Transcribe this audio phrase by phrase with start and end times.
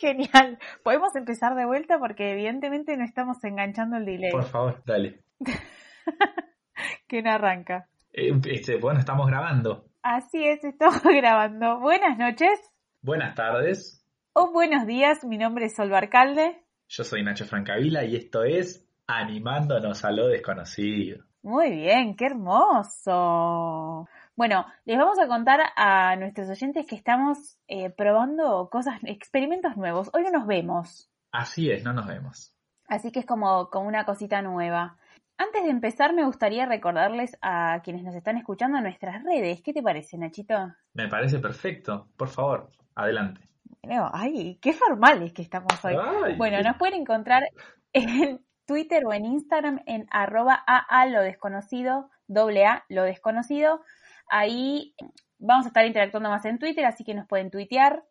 [0.00, 0.58] Genial.
[0.82, 4.30] Podemos empezar de vuelta porque evidentemente no estamos enganchando el delay.
[4.30, 5.20] Por favor, dale.
[7.08, 7.88] que no arranca.
[8.12, 9.86] Eh, este, bueno, estamos grabando.
[10.02, 11.80] Así es, estamos grabando.
[11.80, 12.60] Buenas noches.
[13.02, 14.06] Buenas tardes.
[14.32, 16.62] O buenos días, mi nombre es Sol Barcalde.
[16.88, 21.24] Yo soy Nacho Francavila y esto es Animándonos a lo desconocido.
[21.42, 24.08] Muy bien, qué hermoso.
[24.36, 30.10] Bueno, les vamos a contar a nuestros oyentes que estamos eh, probando cosas, experimentos nuevos.
[30.12, 31.08] Hoy no nos vemos.
[31.30, 32.52] Así es, no nos vemos.
[32.88, 34.96] Así que es como, como una cosita nueva.
[35.38, 39.62] Antes de empezar, me gustaría recordarles a quienes nos están escuchando nuestras redes.
[39.62, 40.72] ¿Qué te parece, Nachito?
[40.94, 42.08] Me parece perfecto.
[42.16, 43.40] Por favor, adelante.
[43.84, 45.94] Bueno, ay, qué formales que estamos hoy.
[46.36, 47.44] bueno, nos pueden encontrar
[47.92, 53.84] en Twitter o en Instagram en arroba a lo desconocido, doble A lo desconocido.
[54.28, 54.94] Ahí
[55.38, 58.04] vamos a estar interactuando más en Twitter, así que nos pueden tuitear,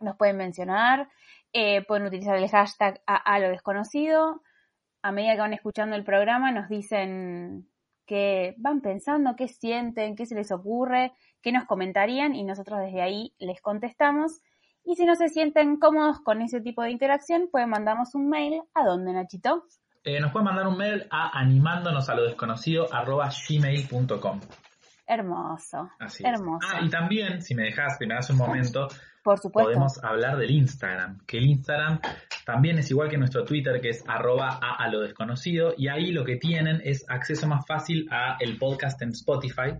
[0.00, 1.08] nos pueden mencionar,
[1.52, 4.42] eh, pueden utilizar el hashtag a, lo desconocido.
[5.02, 7.68] A medida que van escuchando el programa nos dicen
[8.06, 13.02] qué van pensando, qué sienten, qué se les ocurre, qué nos comentarían y nosotros desde
[13.02, 14.40] ahí les contestamos.
[14.84, 18.62] Y si no se sienten cómodos con ese tipo de interacción, pueden mandarnos un mail.
[18.74, 19.64] ¿A dónde, Nachito?
[20.04, 22.86] Eh, nos pueden mandar un mail a animándonos a lo desconocido.
[25.08, 25.90] Hermoso.
[25.98, 26.68] Así hermoso.
[26.70, 28.88] Ah, y también, si me dejas, si me das un momento,
[29.24, 29.70] Por supuesto.
[29.70, 31.24] podemos hablar del Instagram.
[31.26, 32.00] Que el Instagram
[32.44, 35.72] también es igual que nuestro Twitter, que es arroba a, lo desconocido.
[35.78, 39.78] Y ahí lo que tienen es acceso más fácil a el podcast en Spotify.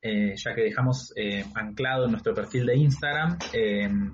[0.00, 4.10] Eh, ya que dejamos eh, anclado en nuestro perfil de Instagram em,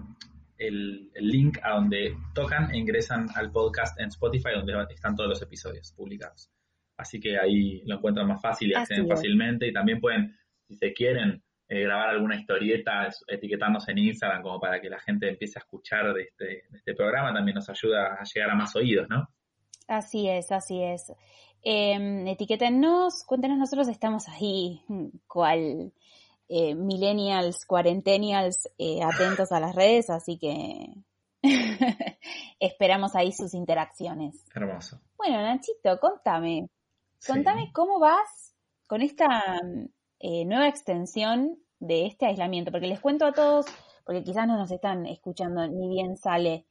[0.59, 5.41] el, link a donde tocan e ingresan al podcast en Spotify, donde están todos los
[5.41, 6.51] episodios publicados.
[6.99, 9.69] Así que ahí lo encuentran más fácil y acceden fácilmente.
[9.69, 10.37] Y también pueden
[10.69, 15.29] si se quieren eh, grabar alguna historieta, etiquetarnos en Instagram como para que la gente
[15.29, 19.09] empiece a escuchar de este, este programa, también nos ayuda a llegar a más oídos,
[19.09, 19.29] ¿no?
[19.89, 21.13] Así es, así es.
[21.63, 24.83] Eh, etiquétenos, cuéntenos, nosotros estamos ahí,
[25.27, 25.93] cual
[26.49, 30.95] eh, millennials, cuarentenials, eh, atentos a las redes, así que
[32.61, 34.45] esperamos ahí sus interacciones.
[34.55, 35.01] Hermoso.
[35.17, 36.69] Bueno, Nachito, contame,
[37.27, 38.55] contame cómo vas
[38.87, 39.61] con esta
[40.21, 43.67] eh, nueva extensión de este aislamiento, porque les cuento a todos,
[44.05, 46.67] porque quizás no nos están escuchando ni bien sale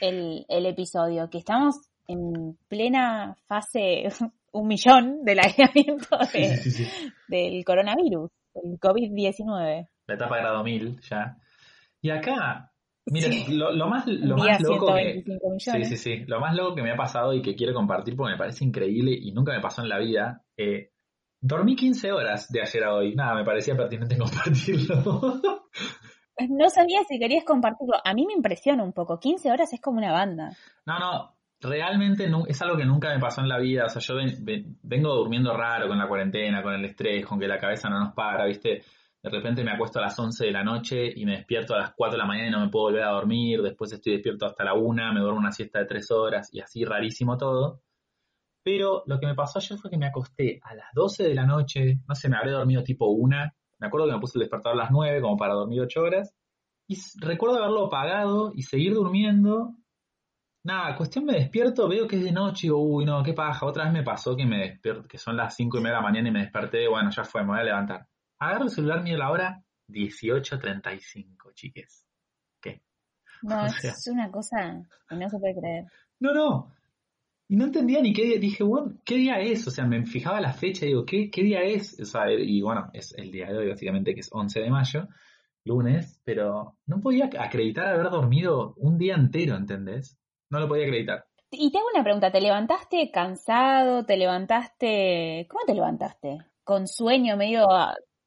[0.00, 1.76] el, episodio, que estamos
[2.08, 4.04] en plena fase
[4.52, 6.18] un millón del aislamiento
[7.28, 9.88] del coronavirus, el COVID-19.
[10.06, 11.36] La etapa grado mil ya.
[12.00, 12.72] Y acá,
[13.06, 15.24] miren, lo, más, lo más loco que,
[15.58, 18.32] sí, sí, sí, lo más loco que me ha pasado y que quiero compartir porque
[18.32, 20.91] me parece increíble y nunca me pasó en la vida, eh,
[21.44, 23.16] Dormí 15 horas de ayer a hoy.
[23.16, 25.40] Nada, me parecía pertinente compartirlo.
[26.48, 27.94] no sabía si querías compartirlo.
[28.04, 29.18] A mí me impresiona un poco.
[29.18, 30.50] 15 horas es como una banda.
[30.86, 31.36] No, no.
[31.60, 33.86] Realmente es algo que nunca me pasó en la vida.
[33.86, 34.14] O sea, yo
[34.82, 38.14] vengo durmiendo raro con la cuarentena, con el estrés, con que la cabeza no nos
[38.14, 38.82] para, ¿viste?
[39.20, 41.92] De repente me acuesto a las 11 de la noche y me despierto a las
[41.92, 43.62] 4 de la mañana y no me puedo volver a dormir.
[43.62, 46.84] Después estoy despierto hasta la 1, me duermo una siesta de 3 horas y así
[46.84, 47.82] rarísimo todo.
[48.62, 51.46] Pero lo que me pasó ayer fue que me acosté a las 12 de la
[51.46, 53.54] noche, no sé, me habré dormido tipo una.
[53.78, 56.34] Me acuerdo que me puse el despertador a las 9 como para dormir 8 horas.
[56.86, 59.74] Y recuerdo haberlo apagado y seguir durmiendo.
[60.64, 63.66] Nada, cuestión me despierto, veo que es de noche y digo, uy, no, qué paja.
[63.66, 66.08] Otra vez me pasó que me despierto, que son las 5 y media de la
[66.08, 68.06] mañana y me desperté, bueno, ya fue, me voy a levantar.
[68.38, 72.06] Agarro el celular, miro la hora, 18.35, chiques.
[72.60, 72.82] ¿Qué?
[73.42, 75.84] No, es una cosa que no se puede creer.
[76.20, 76.72] No, no,
[77.52, 79.68] y no entendía ni qué día, dije, bueno, ¿qué día es?
[79.68, 82.00] O sea, me fijaba la fecha y digo, ¿qué, qué día es?
[82.00, 85.06] O sea, y bueno, es el día de hoy, básicamente, que es 11 de mayo,
[85.62, 90.18] lunes, pero no podía acreditar haber dormido un día entero, ¿entendés?
[90.48, 91.26] No lo podía acreditar.
[91.50, 94.06] Y tengo una pregunta, ¿te levantaste cansado?
[94.06, 95.46] ¿Te levantaste...
[95.50, 96.38] ¿Cómo te levantaste?
[96.64, 97.66] ¿Con sueño medio...?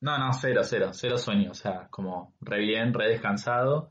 [0.01, 3.89] No, no, cero, cero, cero sueño, o sea, como re bien, re descansado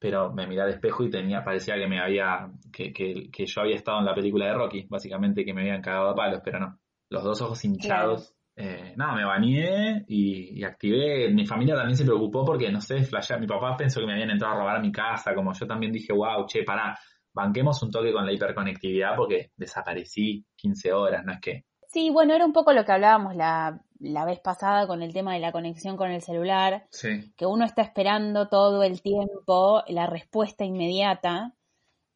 [0.00, 3.60] pero me miré al espejo y tenía, parecía que me había, que, que, que, yo
[3.60, 6.58] había estado en la película de Rocky, básicamente que me habían cagado a palos, pero
[6.58, 6.78] no.
[7.10, 8.34] Los dos ojos hinchados.
[8.56, 11.30] Eh, nada, me bañé y, activé.
[11.32, 13.38] Mi familia también se preocupó porque, no sé, flashea.
[13.38, 15.92] Mi papá pensó que me habían entrado a robar a mi casa, como yo también
[15.92, 16.98] dije, wow, che, pará,
[17.34, 22.34] banquemos un toque con la hiperconectividad porque desaparecí 15 horas, no es que Sí, bueno,
[22.34, 25.52] era un poco lo que hablábamos la, la vez pasada con el tema de la
[25.52, 26.86] conexión con el celular,
[27.36, 31.54] que uno está esperando todo el tiempo la respuesta inmediata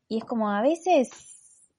[0.09, 1.71] y es como a veces,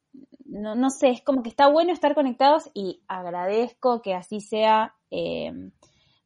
[0.46, 4.96] no, no sé, es como que está bueno estar conectados y agradezco que así sea
[5.10, 5.52] eh,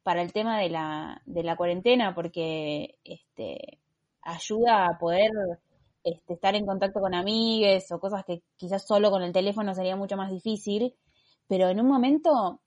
[0.02, 3.80] para el tema de la, de la cuarentena porque este,
[4.22, 5.30] ayuda a poder
[6.04, 9.96] este, estar en contacto con amigues o cosas que quizás solo con el teléfono sería
[9.96, 10.94] mucho más difícil,
[11.46, 12.60] pero en un momento,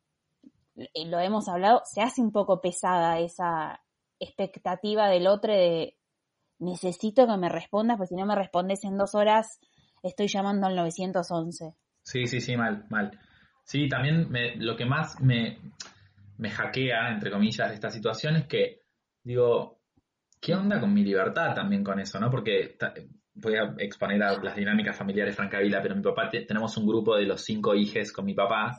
[0.75, 3.81] lo hemos hablado, se hace un poco pesada esa
[4.19, 5.97] expectativa del otro de
[6.59, 9.59] necesito que me respondas, porque si no me respondes en dos horas,
[10.01, 11.75] estoy llamando al 911.
[12.03, 13.19] Sí, sí, sí, mal, mal.
[13.65, 15.59] Sí, también me, lo que más me,
[16.37, 18.81] me hackea, entre comillas, de esta situación es que,
[19.23, 19.79] digo,
[20.39, 22.29] ¿qué onda con mi libertad también con eso, no?
[22.29, 22.77] Porque
[23.35, 27.25] voy a exponer a las dinámicas familiares Francavila, pero mi papá, tenemos un grupo de
[27.25, 28.77] los cinco hijos con mi papá,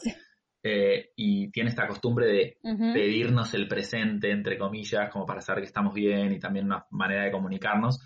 [0.66, 2.58] eh, y tiene esta costumbre de
[2.94, 7.24] pedirnos el presente, entre comillas, como para saber que estamos bien y también una manera
[7.24, 8.00] de comunicarnos,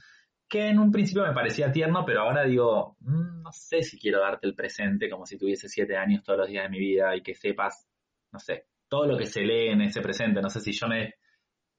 [0.48, 4.20] que en un principio me parecía tierno, pero ahora digo, mm, no sé si quiero
[4.20, 7.22] darte el presente como si tuviese siete años todos los días de mi vida y
[7.22, 7.86] que sepas,
[8.32, 10.42] no sé, todo lo que se lee en ese presente.
[10.42, 11.14] No sé si yo me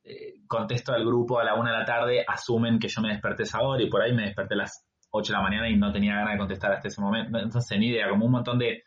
[0.06, 3.44] eh, contesto al grupo a la una de la tarde, asumen que yo me desperté
[3.44, 5.92] esa hora y por ahí me desperté a las ocho de la mañana y no
[5.92, 7.38] tenía ganas de contestar hasta ese momento.
[7.38, 8.84] Entonces, ni idea, como un montón de,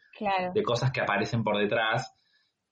[0.54, 2.14] de cosas que aparecen por detrás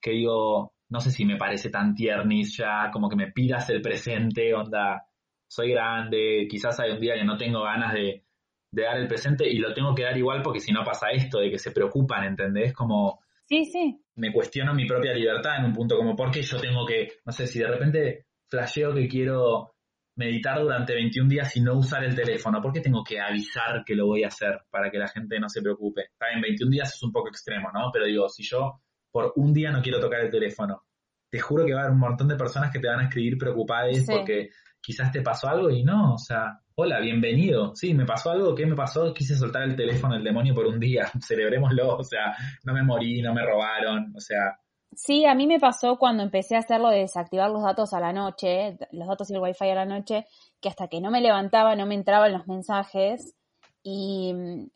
[0.00, 3.82] que digo, no sé si me parece tan tiernis ya, como que me pidas el
[3.82, 5.06] presente, onda,
[5.46, 8.24] soy grande, quizás hay un día que no tengo ganas de,
[8.72, 11.40] de dar el presente y lo tengo que dar igual porque si no pasa esto,
[11.40, 12.72] de que se preocupan, ¿entendés?
[12.72, 13.20] Como
[13.50, 14.00] Sí, sí.
[14.14, 17.32] Me cuestiono mi propia libertad en un punto como, ¿por qué yo tengo que, no
[17.32, 19.74] sé, si de repente flasheo que quiero
[20.16, 23.94] meditar durante 21 días y no usar el teléfono, ¿por qué tengo que avisar que
[23.94, 26.02] lo voy a hacer para que la gente no se preocupe?
[26.12, 27.90] Está bien, 21 días es un poco extremo, ¿no?
[27.92, 28.80] Pero digo, si yo
[29.10, 30.84] por un día no quiero tocar el teléfono,
[31.30, 33.38] te juro que va a haber un montón de personas que te van a escribir
[33.38, 37.74] preocupadas porque quizás te pasó algo y no, o sea, hola, bienvenido.
[37.74, 39.12] Sí, me pasó algo, ¿qué me pasó?
[39.14, 42.34] Quise soltar el teléfono del demonio por un día, celebrémoslo, o sea,
[42.64, 44.58] no me morí, no me robaron, o sea.
[44.92, 48.12] Sí, a mí me pasó cuando empecé a hacerlo de desactivar los datos a la
[48.12, 50.26] noche, los datos y el wifi a la noche,
[50.60, 53.34] que hasta que no me levantaba no me entraban los mensajes.
[53.82, 54.66] Y mm,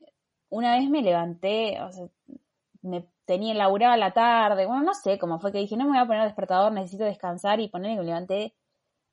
[0.50, 2.06] una vez me levanté, o sea,
[2.82, 5.98] me tenía laburada la tarde, bueno, no sé cómo fue que dije, no me voy
[5.98, 8.54] a poner despertador, necesito descansar y poner que me levanté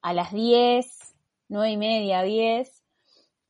[0.02, 1.16] a las 10,
[1.50, 2.84] nueve y media, 10,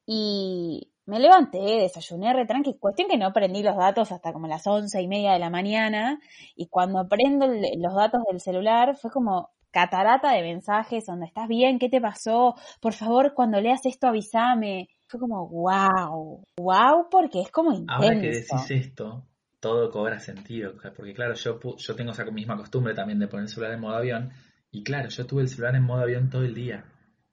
[0.05, 4.65] y me levanté, desayuné re tranqui, cuestión que no prendí los datos hasta como las
[4.65, 6.21] once y media de la mañana,
[6.55, 11.79] y cuando prendo los datos del celular fue como catarata de mensajes donde estás bien,
[11.79, 12.55] ¿qué te pasó?
[12.79, 14.87] Por favor, cuando leas esto avísame.
[15.07, 17.93] Fue como, wow, wow, porque es como intenso.
[17.93, 19.25] Ahora que decís esto,
[19.59, 23.49] todo cobra sentido, porque claro, yo, yo tengo esa misma costumbre también de poner el
[23.49, 24.31] celular en modo avión,
[24.71, 26.85] y claro, yo tuve el celular en modo avión todo el día.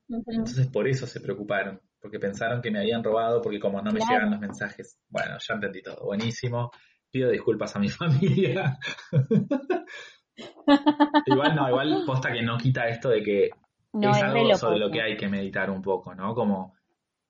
[0.09, 4.01] Entonces por eso se preocuparon, porque pensaron que me habían robado, porque como no me
[4.01, 4.99] llegan los mensajes.
[5.11, 6.07] Bueno, ya entendí todo.
[6.07, 6.71] Buenísimo.
[7.11, 8.79] Pido disculpas a mi familia.
[11.27, 15.03] igual no, igual posta que no quita esto de que es algo sobre lo que
[15.03, 16.35] hay que meditar un poco, ¿no?
[16.35, 16.75] Como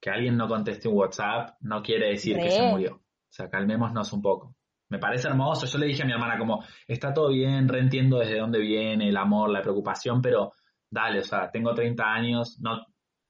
[0.00, 2.94] que alguien no conteste un WhatsApp no quiere decir que se murió.
[2.94, 4.54] O sea, calmémonos un poco
[4.90, 5.66] me parece hermoso.
[5.66, 9.16] Yo le dije a mi hermana como, está todo bien, reentiendo desde dónde viene el
[9.16, 10.52] amor, la preocupación, pero
[10.90, 12.86] dale, o sea, tengo 30 años, no,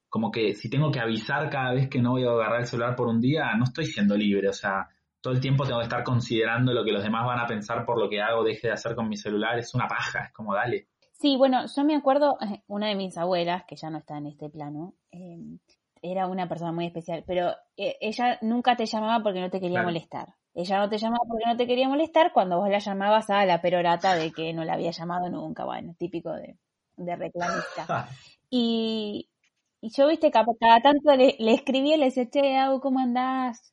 [0.08, 2.96] como que si tengo que avisar cada vez que no voy a agarrar el celular
[2.96, 4.88] por un día, no estoy siendo libre, o sea,
[5.20, 7.99] todo el tiempo tengo que estar considerando lo que los demás van a pensar por
[7.99, 10.88] lo que hago, deje de hacer con mi celular, es una paja, es como dale.
[11.12, 14.26] Sí, bueno, yo me acuerdo, eh, una de mis abuelas, que ya no está en
[14.26, 15.58] este plano, eh,
[16.00, 19.82] era una persona muy especial, pero eh, ella nunca te llamaba porque no te quería
[19.82, 20.35] molestar.
[20.54, 23.61] Ella no te llamaba porque no te quería molestar cuando vos la llamabas a la
[23.61, 26.56] perorata de que no la había llamado nunca, bueno, típico de,
[26.97, 28.09] de reclamista.
[28.50, 29.28] y,
[29.80, 30.47] y yo, viste, cada,
[30.82, 33.73] tanto le, le escribía y le decía, che, ¿cómo andás?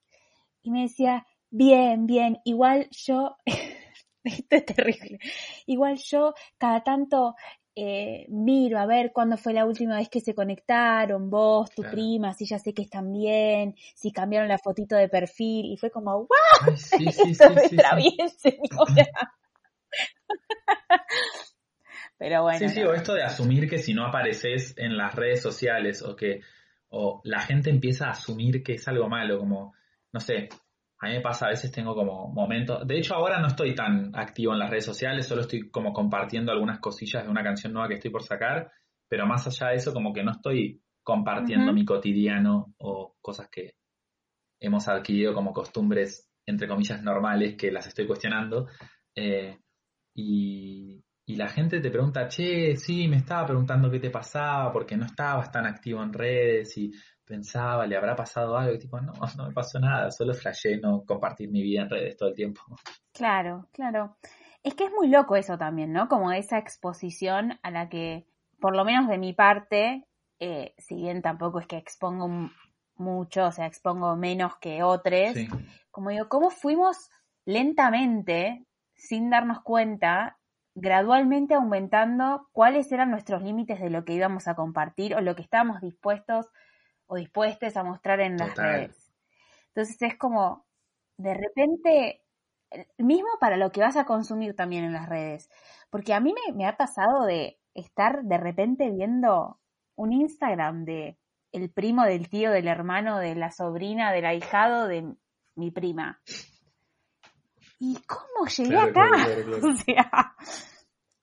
[0.63, 3.37] Y me decía, bien, bien, igual yo,
[4.23, 5.19] esto es terrible,
[5.67, 7.35] igual yo cada tanto
[7.75, 12.33] eh, miro a ver cuándo fue la última vez que se conectaron, vos, tu prima,
[12.33, 16.19] si ya sé que están bien, si cambiaron la fotito de perfil, y fue como,
[16.19, 16.27] ¡wow!
[16.77, 19.07] Sí, sí, Esto sí, está bien, señora.
[22.17, 22.59] Pero bueno.
[22.59, 26.15] Sí, sí, o esto de asumir que si no apareces en las redes sociales o
[26.15, 26.41] que
[26.89, 29.73] o la gente empieza a asumir que es algo malo, como,
[30.13, 30.49] no sé,
[30.99, 34.15] a mí me pasa, a veces tengo como momentos, de hecho ahora no estoy tan
[34.15, 37.89] activo en las redes sociales, solo estoy como compartiendo algunas cosillas de una canción nueva
[37.89, 38.71] que estoy por sacar,
[39.09, 43.75] pero más allá de eso como que no estoy compartiendo mi cotidiano o cosas que
[44.59, 48.67] hemos adquirido como costumbres, entre comillas, normales, que las estoy cuestionando.
[49.15, 49.59] Eh,
[50.15, 54.95] y, y la gente te pregunta, che, sí, me estaba preguntando qué te pasaba porque
[54.95, 56.91] no estabas tan activo en redes y
[57.25, 58.75] pensaba, ¿le habrá pasado algo?
[58.75, 62.15] Y tipo, no, no me pasó nada, solo flashé no compartir mi vida en redes
[62.15, 62.61] todo el tiempo.
[63.11, 64.17] Claro, claro.
[64.61, 66.07] Es que es muy loco eso también, ¿no?
[66.07, 68.27] Como esa exposición a la que,
[68.59, 70.05] por lo menos de mi parte,
[70.39, 72.51] eh, si bien tampoco es que expongo
[72.97, 75.35] mucho, o sea, expongo menos que otros.
[75.89, 77.09] Como digo, ¿cómo fuimos
[77.45, 80.37] lentamente, sin darnos cuenta,
[80.75, 85.41] gradualmente aumentando cuáles eran nuestros límites de lo que íbamos a compartir o lo que
[85.41, 86.51] estábamos dispuestos
[87.07, 89.13] o dispuestos a mostrar en las redes?
[89.69, 90.65] Entonces es como,
[91.17, 92.21] de repente,
[92.97, 95.49] mismo para lo que vas a consumir también en las redes.
[95.89, 99.59] Porque a mí me, ha pasado de estar de repente viendo
[99.95, 101.17] un Instagram de
[101.51, 105.15] el primo del tío, del hermano, de la sobrina, del ahijado de
[105.55, 106.21] mi prima.
[107.79, 109.09] ¿Y cómo llegué acá?
[109.63, 110.35] o sea,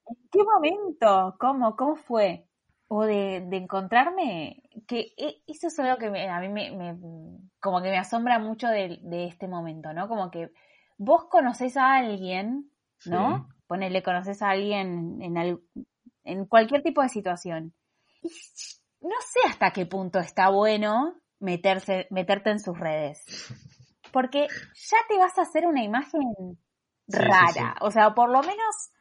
[0.05, 1.35] ¿en qué momento?
[1.39, 1.75] ¿Cómo?
[1.75, 2.47] ¿Cómo fue?
[2.87, 6.97] O de, encontrarme, que e, eso es algo que a mí me,
[7.59, 10.07] como que me asombra mucho de, de este momento, ¿no?
[10.07, 10.51] Como que
[10.97, 12.69] vos conocés a alguien,
[13.05, 13.49] ¿no?
[13.67, 15.59] Ponele, conoces a alguien en,
[16.23, 17.73] en cualquier tipo de situación.
[18.21, 18.29] Y
[19.01, 23.23] no sé hasta qué punto está bueno meterse, meterte en sus redes.
[24.13, 26.21] Porque ya te vas a hacer una imagen
[27.07, 27.75] rara.
[27.81, 28.91] o sea, por lo menos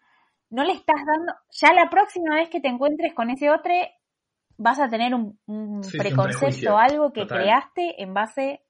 [0.51, 1.35] no le estás dando.
[1.51, 3.73] Ya la próxima vez que te encuentres con ese otro,
[4.57, 5.39] vas a tener un,
[5.97, 8.63] preconcepto, algo que creaste en base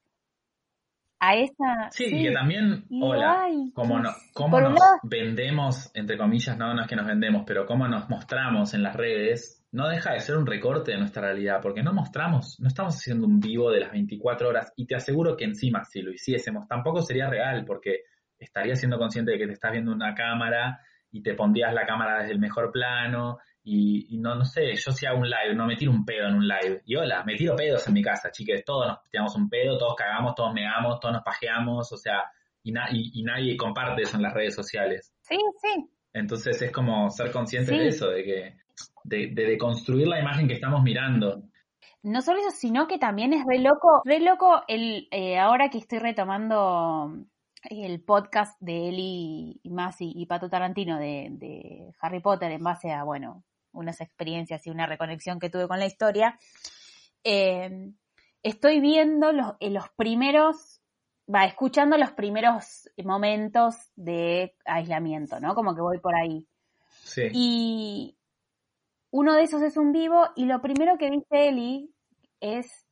[1.21, 1.91] a esa...
[1.91, 6.97] Sí, que también, hola, cómo, no, cómo nos vendemos, entre comillas, no, no es que
[6.97, 10.93] nos vendemos, pero cómo nos mostramos en las redes, no deja de ser un recorte
[10.93, 14.73] de nuestra realidad, porque no mostramos, no estamos haciendo un vivo de las 24 horas,
[14.77, 18.03] y te aseguro que encima, si lo hiciésemos, tampoco sería real, porque
[18.39, 22.21] estarías siendo consciente de que te estás viendo una cámara y te pondrías la cámara
[22.21, 25.77] desde el mejor plano y, no, no sé, yo si hago un live, no me
[25.77, 26.83] tiro un pedo en un live.
[26.85, 29.95] Y hola, me tiro pedos en mi casa, chiques, todos nos tiramos un pedo, todos
[29.95, 32.25] cagamos, todos meamos, todos nos pajeamos, o sea,
[32.63, 32.73] y,
[33.21, 35.13] y, nadie comparte eso en las redes sociales.
[35.21, 35.89] Sí, sí.
[36.13, 38.62] Entonces es como ser consciente de eso, de que,
[39.05, 41.43] de, de, construir la imagen que estamos mirando.
[42.03, 45.79] No solo eso, sino que también es re loco, re loco el, eh, ahora que
[45.79, 47.13] estoy retomando
[47.71, 53.05] el podcast de Eli Masi y Pato Tarantino de, de Harry Potter en base a,
[53.05, 56.39] bueno, unas experiencias y una reconexión que tuve con la historia,
[57.25, 57.93] eh,
[58.43, 60.81] estoy viendo los, eh, los primeros,
[61.33, 65.55] va, escuchando los primeros momentos de aislamiento, ¿no?
[65.55, 66.47] Como que voy por ahí.
[67.05, 67.29] Sí.
[67.33, 68.17] Y
[69.13, 71.91] uno de esos es un vivo y lo primero que dice Eli
[72.41, 72.87] es,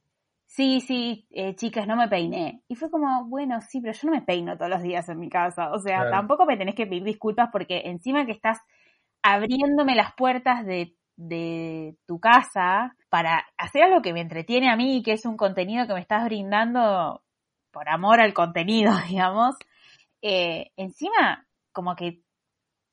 [0.46, 2.62] sí, sí, eh, chicas, no me peiné.
[2.68, 5.30] Y fue como, bueno, sí, pero yo no me peino todos los días en mi
[5.30, 5.72] casa.
[5.72, 8.58] O sea, tampoco me tenés que pedir disculpas porque encima que estás
[9.22, 10.94] abriéndome las puertas de,
[12.06, 15.92] tu casa para hacer algo que me entretiene a mí, que es un contenido que
[15.92, 17.22] me estás brindando
[17.70, 19.56] por amor al contenido, digamos.
[20.22, 22.22] Eh, encima, como que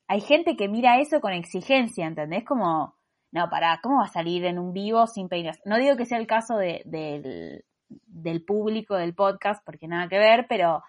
[0.09, 2.43] hay gente que mira eso con exigencia, ¿entendés?
[2.45, 2.96] Como,
[3.37, 5.59] no, para, ¿cómo va a salir en un vivo sin peinas?
[5.65, 10.17] No digo que sea el caso de, del, del público del podcast, porque nada que
[10.17, 10.83] ver, pero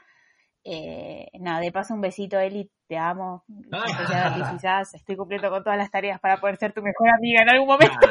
[0.65, 3.45] eh, nada, de paso un besito, Eli, te amo.
[3.73, 4.51] Ah.
[4.53, 7.69] quizás estoy cumpliendo con todas las tareas para poder ser tu mejor amiga en algún
[7.69, 8.07] momento.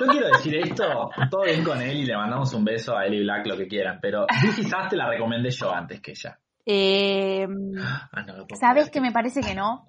[0.00, 3.46] Yo quiero decir esto, todo bien con Eli, le mandamos un beso a Eli Black,
[3.46, 4.26] lo que quieran, pero
[4.56, 6.38] quizás te la recomendé yo antes que ella.
[6.66, 7.46] Eh,
[7.80, 9.86] ah, ¿Sabes que me parece que no?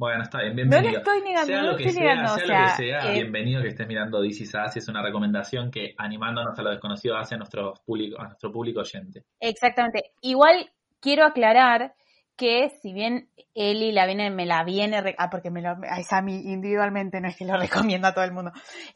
[0.00, 0.92] Bueno, está bien, bienvenido.
[0.92, 3.68] No estoy negando, sea lo que estoy sea, sea, lo que sea, eh, bienvenido que
[3.68, 7.74] estés mirando DC Sass, es una recomendación que animándonos a lo desconocido hace a nuestro
[7.84, 9.26] público, a nuestro público oyente.
[9.38, 10.12] Exactamente.
[10.22, 11.92] Igual quiero aclarar
[12.34, 16.22] que si bien Eli la viene, me la viene, ah, porque me lo, es a
[16.22, 18.52] mí individualmente, no es que lo recomiendo a todo el mundo,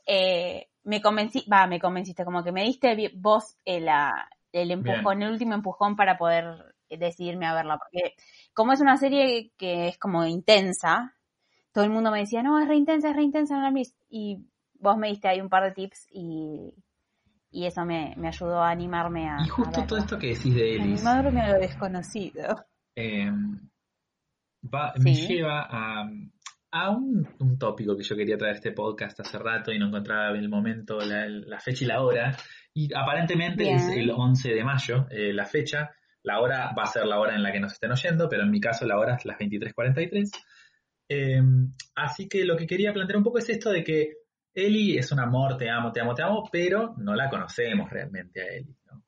[0.07, 3.91] eh, me convencí, va, me convenciste, como que me diste vos el,
[4.53, 8.15] el empujón, el último empujón para poder decidirme a verla, porque
[8.53, 11.15] como es una serie que es como intensa,
[11.73, 14.47] todo el mundo me decía, no, es re intensa, es re intensa, no la Y
[14.75, 16.73] vos me diste ahí un par de tips y,
[17.51, 19.39] y eso me, ayudó a animarme a.
[19.45, 21.05] Y justo todo esto que decís de Ellis.
[21.05, 22.65] Animarme a lo desconocido.
[22.97, 23.59] Em,
[24.99, 26.09] me lleva a,
[26.73, 29.87] a un, un, tópico que yo quería traer a este podcast hace rato y no
[29.87, 32.37] encontraba en el momento la, fecha y la hora.
[32.73, 35.93] Y aparentemente es el 11 de mayo eh, la fecha.
[36.25, 38.51] La hora va a ser la hora en la que nos estén oyendo, pero en
[38.51, 40.31] mi caso la hora es las 23.43.
[41.09, 44.15] Em, así que lo que quería plantear un poco es esto de que
[44.55, 48.41] Eli es un amor, te amo, te amo, te amo, pero no la conocemos realmente
[48.41, 48.75] a Eli.
[48.87, 49.03] No,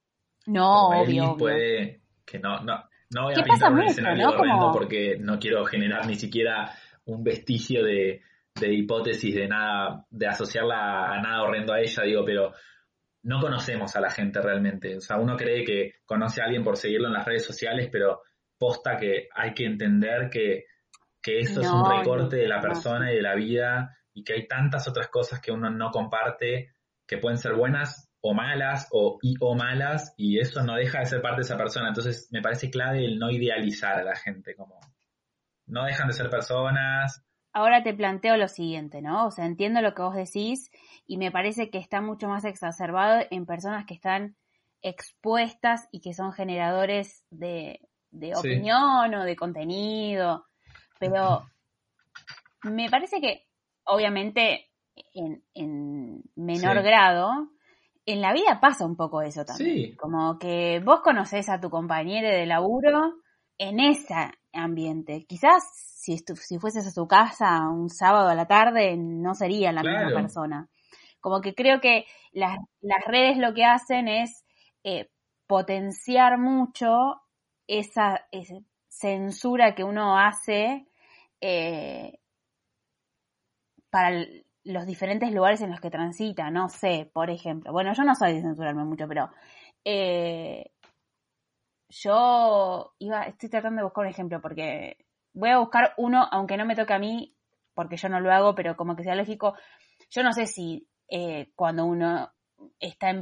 [0.46, 5.38] no obvio, puede que no, no, no voy a pintar un escenario horrendo porque no
[5.38, 6.70] quiero generar ni siquiera
[7.06, 8.20] un vestigio de,
[8.60, 12.52] de hipótesis de nada, de asociarla a nada horrendo a ella, digo, pero
[13.26, 14.96] no conocemos a la gente realmente.
[14.96, 18.22] O sea, uno cree que conoce a alguien por seguirlo en las redes sociales, pero
[18.56, 20.66] posta que hay que entender que,
[21.20, 24.46] que eso es un recorte de la persona y de la vida y que hay
[24.46, 26.70] tantas otras cosas que uno no comparte
[27.04, 31.06] que pueden ser buenas o malas o, y, o malas y eso no deja de
[31.06, 31.88] ser parte de esa persona.
[31.88, 34.78] Entonces me parece clave el no idealizar a la gente, como
[35.66, 37.24] no dejan de ser personas.
[37.52, 39.26] Ahora te planteo lo siguiente, ¿no?
[39.26, 40.70] O sea, entiendo lo que vos decís
[41.06, 44.36] y me parece que está mucho más exacerbado en personas que están
[44.82, 47.80] expuestas y que son generadores de,
[48.36, 50.46] opinión o de contenido.
[50.98, 51.44] Pero
[52.62, 53.46] me parece que,
[53.84, 54.70] obviamente,
[55.14, 57.50] en, menor grado,
[58.04, 59.96] en la vida pasa un poco eso también.
[59.96, 63.14] Como que vos conocés a tu compañero de laburo
[63.58, 64.14] en ese
[64.52, 65.24] ambiente.
[65.26, 69.82] Quizás si, si fueses a su casa un sábado a la tarde no sería la
[69.82, 70.68] misma persona.
[71.26, 74.44] Como que creo que las, las redes lo que hacen es
[74.84, 75.10] eh,
[75.48, 77.20] potenciar mucho
[77.66, 78.28] esa,
[78.86, 80.86] censura que uno hace
[81.40, 82.20] eh,
[83.90, 84.24] para
[84.62, 86.48] los diferentes lugares en los que transita.
[86.52, 87.72] No sé, por ejemplo.
[87.72, 89.28] Bueno, yo no soy de censurarme mucho, pero
[89.84, 90.70] eh,
[91.88, 94.96] yo iba, estoy tratando de buscar un ejemplo porque
[95.32, 97.34] voy a buscar uno, aunque no me toque a mí,
[97.74, 99.56] porque yo no lo hago, pero como que sea lógico.
[100.08, 100.86] Yo no sé si
[101.54, 102.32] cuando uno
[102.80, 103.14] está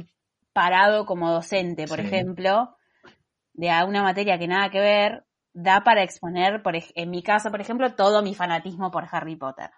[0.53, 2.77] parado como docente, por ejemplo,
[3.53, 7.61] de una materia que nada que ver, da para exponer, por, en mi caso, por
[7.61, 9.71] ejemplo, todo mi fanatismo por Harry Potter.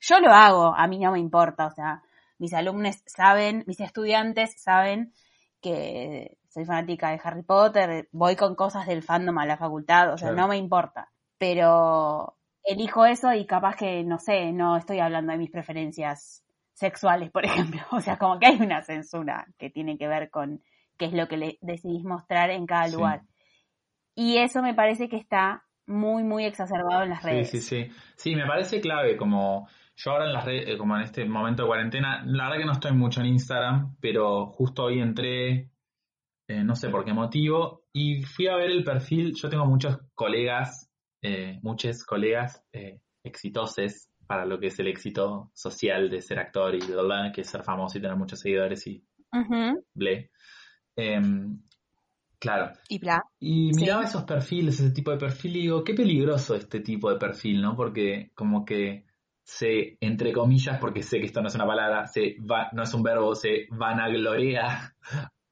[0.00, 2.02] Yo lo hago, a mí no me importa, o sea,
[2.38, 5.12] mis alumnos saben, mis estudiantes saben
[5.60, 10.18] que soy fanática de Harry Potter, voy con cosas del fandom a la facultad, o
[10.18, 11.10] sea, no me importa.
[11.38, 16.43] Pero elijo eso y capaz que, no sé, no estoy hablando de mis preferencias
[16.74, 17.80] sexuales, por ejemplo.
[17.90, 20.62] O sea, como que hay una censura que tiene que ver con
[20.98, 23.22] qué es lo que le decidís mostrar en cada lugar.
[24.14, 27.50] Y eso me parece que está muy, muy exacerbado en las redes.
[27.50, 27.92] Sí, sí, sí.
[28.16, 31.62] Sí, me parece clave como yo ahora en las redes, eh, como en este momento
[31.62, 35.70] de cuarentena, la verdad que no estoy mucho en Instagram, pero justo hoy entré,
[36.48, 39.98] eh, no sé por qué motivo, y fui a ver el perfil, yo tengo muchos
[40.14, 40.90] colegas,
[41.22, 46.74] eh, muchos colegas eh, exitosos para lo que es el éxito social de ser actor
[46.74, 49.04] y bla, que es ser famoso y tener muchos seguidores y
[49.94, 50.30] ble.
[50.96, 51.60] Em,
[52.38, 52.72] claro.
[52.88, 53.22] Y bla.
[53.38, 57.18] Y miraba esos perfiles, ese tipo de perfil, y digo, qué peligroso este tipo de
[57.18, 57.76] perfil, ¿no?
[57.76, 59.06] Porque como que
[59.42, 62.94] se, entre comillas, porque sé que esto no es una palabra, se va, no es
[62.94, 64.94] un verbo, se vanagloria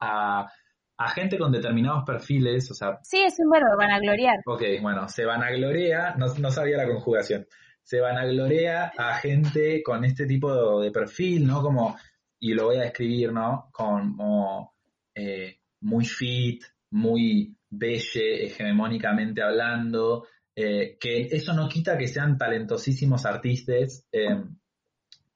[0.00, 0.48] a,
[0.96, 2.98] a gente con determinados perfiles, o sea...
[3.02, 4.37] Sí, es un verbo, vanagloriar.
[4.46, 7.46] Ok, bueno, se vanagloria, no, no sabía la conjugación
[7.83, 11.62] se vanaglorea a gente con este tipo de, perfil, ¿no?
[11.62, 11.97] Como,
[12.38, 13.68] y lo voy a describir, ¿no?
[13.73, 14.75] Como
[15.14, 23.25] eh, muy fit, muy belle, hegemónicamente hablando, eh, que eso no quita que sean talentosísimos
[23.27, 24.42] artistas, eh,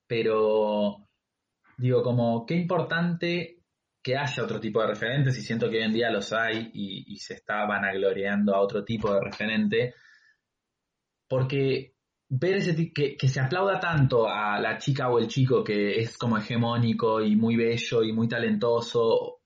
[0.06, 1.08] pero
[1.78, 3.62] digo, como qué importante
[4.02, 7.12] que haya otro tipo de referentes, y siento que hoy en día los hay y,
[7.12, 9.94] y se está vanagloriando a otro tipo de referente,
[11.28, 11.95] porque
[12.28, 16.18] ver ese que, que se aplauda tanto a la chica o el chico que es
[16.18, 19.40] como hegemónico y muy bello y muy talentoso,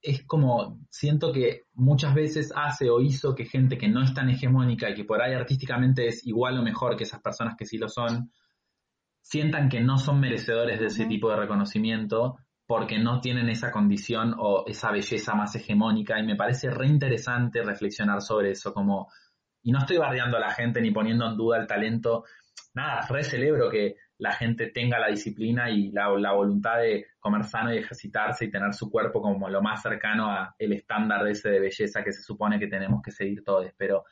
[0.00, 4.28] es como, siento que muchas veces hace o hizo que gente que no es tan
[4.28, 7.78] hegemónica y que por ahí artísticamente es igual o mejor que esas personas que sí
[7.78, 8.30] lo son,
[9.22, 14.34] sientan que no son merecedores de ese tipo de reconocimiento porque no tienen esa condición
[14.38, 16.18] o esa belleza más hegemónica.
[16.18, 19.08] Y me parece re interesante reflexionar sobre eso, como
[19.64, 22.24] y no estoy bardeando a la gente ni poniendo en duda el talento.
[22.74, 27.72] Nada, re celebro que la gente tenga la disciplina y la, voluntad de comer sano
[27.72, 31.60] y ejercitarse y tener su cuerpo como lo más cercano a el estándar ese de
[31.60, 33.66] belleza que se supone que tenemos que seguir todos.
[33.78, 34.04] Pero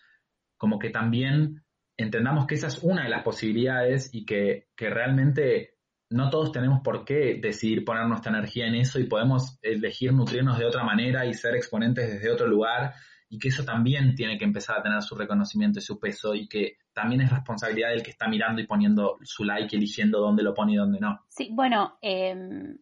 [0.57, 1.63] como que también
[1.99, 5.75] entendamos que esa es una de las posibilidades y que, que realmente
[6.09, 10.59] no todos tenemos por qué decidir poner nuestra energía en eso y podemos elegir nutrirnos
[10.59, 12.95] de otra manera y ser exponentes desde otro lugar
[13.33, 16.47] y que eso también tiene que empezar a tener su reconocimiento y su peso y
[16.47, 20.53] que también es responsabilidad del que está mirando y poniendo su like, eligiendo dónde lo
[20.53, 21.19] pone y dónde no.
[21.31, 22.77] Sí, bueno, em,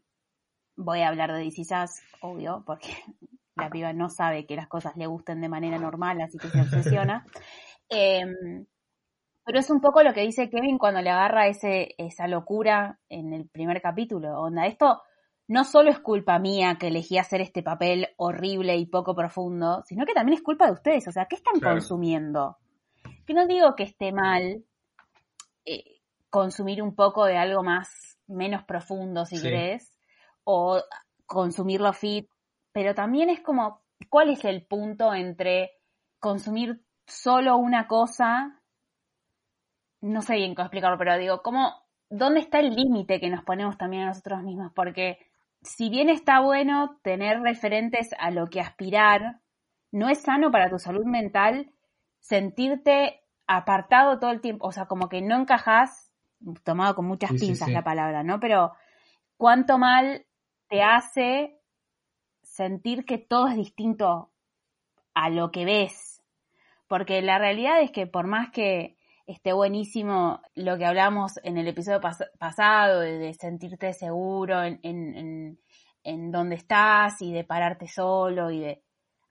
[0.74, 2.88] voy a hablar de Disisas, obvio, porque
[3.54, 6.60] la piba no sabe que las cosas le gusten de manera normal, así que se
[6.60, 7.24] obsesiona.
[7.92, 8.66] Em,
[9.44, 13.32] pero es un poco lo que dice Kevin cuando le agarra ese, esa locura en
[13.32, 14.38] el primer capítulo.
[14.38, 15.02] Onda, esto
[15.50, 20.06] no solo es culpa mía que elegí hacer este papel horrible y poco profundo, sino
[20.06, 21.08] que también es culpa de ustedes.
[21.08, 22.58] O sea, ¿qué están consumiendo?
[23.26, 24.64] Que no digo que esté mal
[25.64, 29.92] eh, consumir un poco de algo más, menos profundo, si querés,
[30.44, 30.80] o
[31.26, 32.30] consumirlo fit,
[32.70, 35.72] pero también es como, ¿cuál es el punto entre
[36.20, 38.62] consumir solo una cosa?
[40.00, 41.74] No sé bien cómo explicarlo, pero digo, ¿cómo,
[42.08, 44.70] ¿dónde está el límite que nos ponemos también a nosotros mismos?
[44.72, 45.29] Porque
[45.62, 49.40] si bien está bueno tener referentes a lo que aspirar,
[49.92, 51.72] no es sano para tu salud mental
[52.20, 56.12] sentirte apartado todo el tiempo, o sea, como que no encajas,
[56.64, 58.38] tomado con muchas pinzas la palabra, ¿no?
[58.40, 58.72] Pero
[59.36, 60.26] cuánto mal
[60.68, 61.60] te hace
[62.42, 64.30] sentir que todo es distinto
[65.14, 66.22] a lo que ves.
[66.86, 68.96] Porque la realidad es que por más que
[69.32, 72.00] esté buenísimo lo que hablamos en el episodio
[72.38, 75.58] pasado, de, sentirte seguro en, en,
[76.02, 78.82] en, donde estás y de pararte solo y de...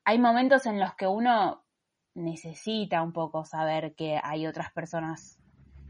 [0.05, 1.65] Hay momentos en los que uno
[2.15, 5.38] necesita un poco saber que hay otras personas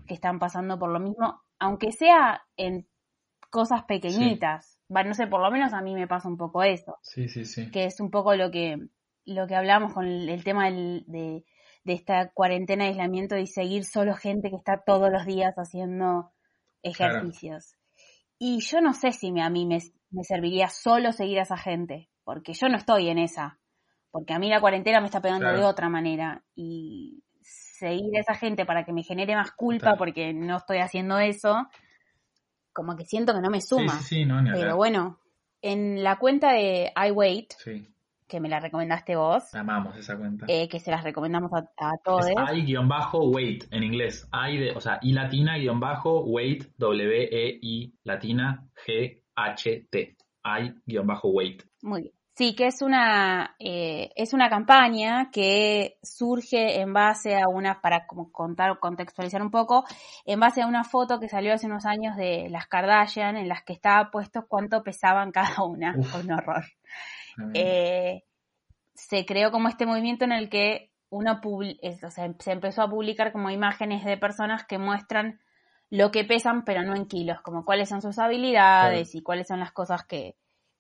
[0.08, 2.88] que están pasando por lo mismo, aunque sea en
[3.50, 4.80] cosas pequeñitas.
[4.89, 6.98] no sé, por lo menos a mí me pasa un poco eso.
[7.02, 7.72] Sí, sí, sí.
[7.72, 8.88] Que es un poco lo que,
[9.26, 11.45] lo que hablamos con el, tema de,
[11.89, 16.32] de, esta cuarentena, aislamiento y seguir solo gente que está todos los días haciendo
[16.84, 17.75] ejercicios.
[18.38, 19.80] Y yo no sé si me, a mí me,
[20.12, 23.60] me serviría solo seguir a esa gente, porque yo no estoy en esa.
[24.12, 26.43] Porque a mí la cuarentena me está pegando de otra manera.
[26.56, 27.23] Y
[27.80, 31.67] seguir a esa gente para que me genere más culpa porque no estoy haciendo eso,
[32.73, 33.99] como que siento que no me suma.
[34.54, 35.19] Pero bueno,
[35.62, 37.54] en la cuenta de iWait,
[38.30, 39.54] que me la recomendaste vos.
[39.54, 40.46] Amamos esa cuenta.
[40.48, 42.28] Eh, que se las recomendamos a, todos.
[42.30, 44.30] I-wait en inglés.
[44.32, 50.18] I de, o sea, I latina guion bajo wait, W-E-I latina G-H-T.
[50.46, 51.63] I-wait.
[51.82, 52.13] Muy bien.
[52.39, 58.08] Sí, que es una, eh, es una campaña que surge en base a una, para
[58.08, 59.84] contar o contextualizar un poco,
[60.24, 63.63] en base a una foto que salió hace unos años de las Kardashian en las
[63.63, 65.94] que estaba puesto cuánto pesaban cada una.
[65.98, 66.63] Un horror.
[67.54, 68.23] Eh,
[68.93, 73.32] se creó como este movimiento en el que uno o sea, se empezó a publicar
[73.32, 75.39] como imágenes de personas que muestran
[75.89, 79.60] lo que pesan, pero no en kilos, como cuáles son sus habilidades y cuáles son
[79.60, 80.36] las cosas que,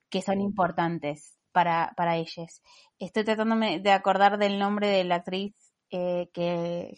[0.09, 2.61] que son importantes para, para ellos.
[2.99, 5.55] Estoy tratándome de acordar del nombre de la actriz
[5.89, 6.93] eh, que,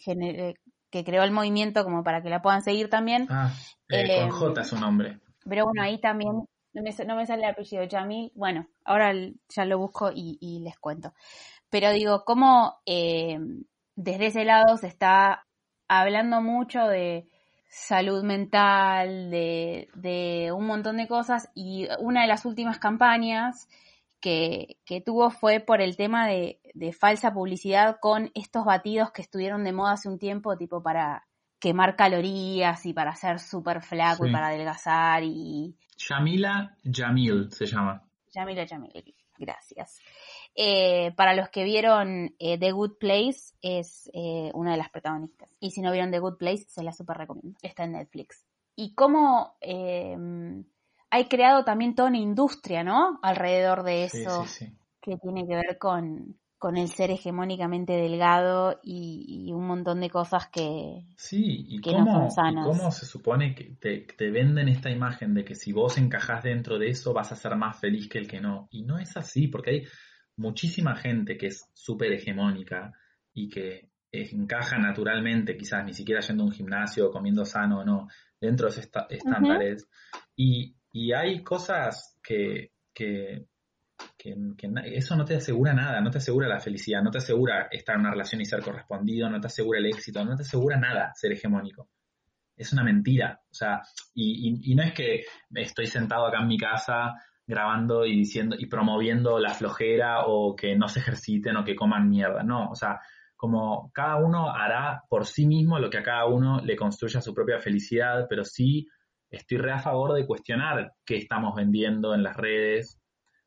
[0.90, 3.26] que creó el movimiento como para que la puedan seguir también.
[3.30, 3.50] Ah,
[3.88, 5.20] eh, con J su nombre.
[5.44, 8.32] Pero bueno, ahí también no me, no me sale el apellido Jamil.
[8.34, 9.12] Bueno, ahora
[9.48, 11.14] ya lo busco y, les cuento.
[11.70, 13.64] Pero digo, cómo em,
[13.96, 15.46] desde ese lado se está
[15.88, 17.28] hablando mucho de
[17.68, 23.68] salud mental, de, de, un montón de cosas y una de las últimas campañas
[24.22, 26.60] que, tuvo fue por el tema de,
[26.98, 31.26] falsa publicidad con estos batidos que estuvieron de moda hace un tiempo, tipo para
[31.58, 35.76] quemar calorías y para ser súper flaco y para adelgazar y...
[36.08, 38.02] Yamila Jamil se llama.
[38.34, 40.00] Yamila Jamil, gracias.
[40.54, 45.48] Eh, para los que vieron eh, The Good Place, es eh, una de las protagonistas.
[45.60, 47.58] Y si no vieron The Good Place, se la súper recomiendo.
[47.62, 48.44] Está en Netflix.
[48.74, 49.56] Y cómo
[51.10, 53.18] hay creado también toda una industria, ¿no?
[53.22, 54.46] Alrededor de eso,
[55.00, 56.38] que tiene que ver con,
[56.70, 62.30] el ser hegemónicamente delgado y, un montón de cosas que, sí, y cómo, no son
[62.30, 62.66] sanas.
[62.66, 66.88] ¿Cómo se supone que te, venden esta imagen de que si vos encajás dentro de
[66.88, 68.68] eso vas a ser más feliz que el que no?
[68.70, 69.86] Y no es así, porque hay
[70.36, 72.92] muchísima gente que es súper hegemónica
[73.34, 78.08] y que encaja naturalmente, quizás ni siquiera yendo a un gimnasio, comiendo sano o no,
[78.40, 79.88] dentro de esos estándares.
[80.36, 83.46] Y y hay cosas que, que,
[84.16, 84.36] que,
[84.86, 88.02] eso no te asegura nada, no te asegura la felicidad, no te asegura estar en
[88.02, 91.32] una relación y ser correspondido, no te asegura el éxito, no te asegura nada ser
[91.32, 91.88] hegemónico.
[92.56, 93.40] Es una mentira.
[93.50, 93.82] O sea,
[94.14, 97.14] y, y, no es que estoy sentado acá en mi casa
[97.46, 102.08] grabando y diciendo y promoviendo la flojera o que no se ejerciten o que coman
[102.08, 102.42] mierda.
[102.42, 103.00] No, o sea,
[103.42, 107.34] como cada uno hará por sí mismo lo que a cada uno le construya su
[107.34, 108.86] propia felicidad, pero sí
[109.28, 113.01] estoy re a favor de cuestionar qué estamos vendiendo en las redes.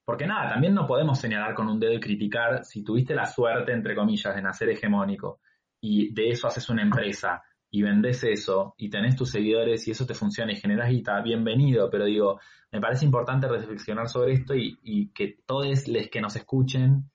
[0.05, 3.73] Porque nada, también no podemos señalar con un dedo y criticar si tuviste la suerte,
[3.73, 5.39] entre comillas, de nacer hegemónico
[5.81, 10.05] y de eso haces una empresa y vendes eso y tenés tus seguidores y eso
[10.05, 12.39] te funciona y generas guita, bienvenido, pero digo,
[12.71, 17.09] me parece importante reflexionar sobre esto y, y que todos los que nos escuchen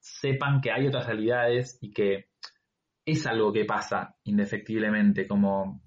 [0.00, 2.30] sepan que hay otras realidades y que
[3.06, 5.80] es algo que pasa indefectiblemente, como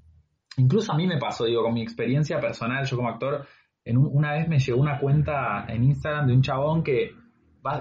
[0.57, 3.47] Incluso a mí me pasó, digo, con mi experiencia personal, yo como actor,
[3.87, 7.15] en una vez me llegó una cuenta en Instagram de un chabón que,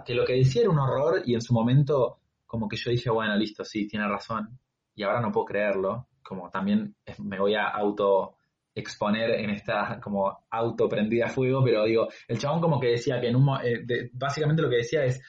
[0.05, 3.11] que lo que decía era un horror y en su momento como que yo dije,
[3.11, 4.59] bueno, listo, sí, tiene razón.
[4.95, 6.07] Y ahora no puedo creerlo.
[6.23, 8.37] Como también me voy a auto
[8.75, 13.21] exponer en esta como auto prendida a fuego, pero digo, el chabón como que decía
[13.21, 15.21] que en un eh, básicamente lo que decía es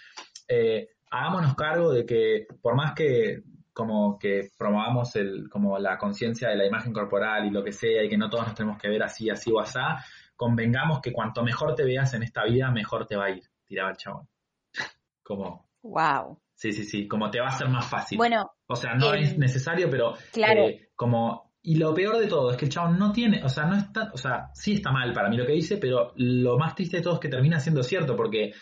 [0.50, 6.50] eh, hagámonos cargo de que por más que como que promovamos el, como la conciencia
[6.50, 8.90] de la imagen corporal y lo que sea, y que no todos nos tenemos que
[8.90, 9.80] ver así, así o así,
[10.38, 13.90] convengamos que cuanto mejor te veas en esta vida, mejor te va a ir, tiraba
[13.90, 14.28] el chabón.
[15.24, 15.68] como...
[15.82, 16.40] Wow.
[16.54, 18.18] Sí, sí, sí, como te va a ser más fácil.
[18.18, 18.52] Bueno.
[18.68, 20.68] O sea, no es necesario, pero claro.
[20.68, 21.48] Eh, como...
[21.62, 24.10] Y lo peor de todo es que el chabón no tiene, o sea, no está,
[24.14, 27.04] o sea, sí está mal para mí lo que dice, pero lo más triste de
[27.04, 28.54] todo es que termina siendo cierto, porque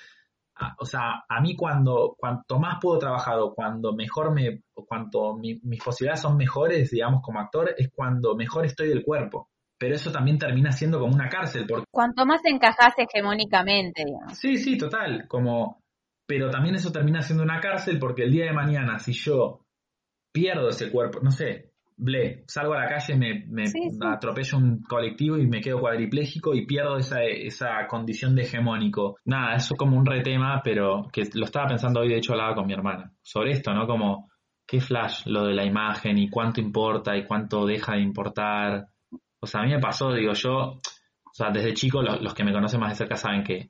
[0.80, 5.36] o sea, a mí cuando, cuanto más puedo trabajar o cuando mejor me, o cuanto
[5.38, 9.50] mis posibilidades son mejores, digamos, como actor, es cuando mejor estoy del cuerpo.
[9.86, 11.68] Pero eso también termina siendo como una cárcel.
[11.68, 11.86] Porque...
[11.92, 14.36] Cuanto más encajas hegemónicamente, digamos.
[14.36, 15.28] Sí, sí, total.
[15.28, 15.78] Como,
[16.26, 19.60] pero también eso termina siendo una cárcel porque el día de mañana, si yo
[20.34, 23.66] pierdo ese cuerpo, no sé, ble, salgo a la calle, me, me
[24.12, 29.18] atropello un colectivo y me quedo cuadripléjico y pierdo esa, esa condición de hegemónico.
[29.26, 32.56] Nada, eso es como un retema, pero que lo estaba pensando hoy, de hecho hablaba
[32.56, 33.86] con mi hermana, sobre esto, ¿no?
[33.86, 34.32] Como,
[34.66, 38.88] qué flash lo de la imagen y cuánto importa y cuánto deja de importar.
[39.46, 42.52] O sea, a mí me pasó, digo, yo, o sea, desde chico, los, que me
[42.52, 43.70] conocen más de cerca saben que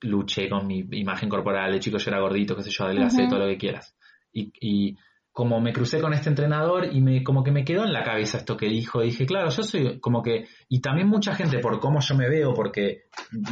[0.00, 3.38] luché con mi imagen corporal, de chico yo era gordito, qué sé yo, adelgacé, todo
[3.38, 3.96] lo que quieras.
[4.32, 4.96] Y, y
[5.36, 8.38] como me crucé con este entrenador y me como que me quedó en la cabeza
[8.38, 9.02] esto que dijo.
[9.02, 12.54] Dije, claro, yo soy como que, y también mucha gente por cómo yo me veo,
[12.54, 13.02] porque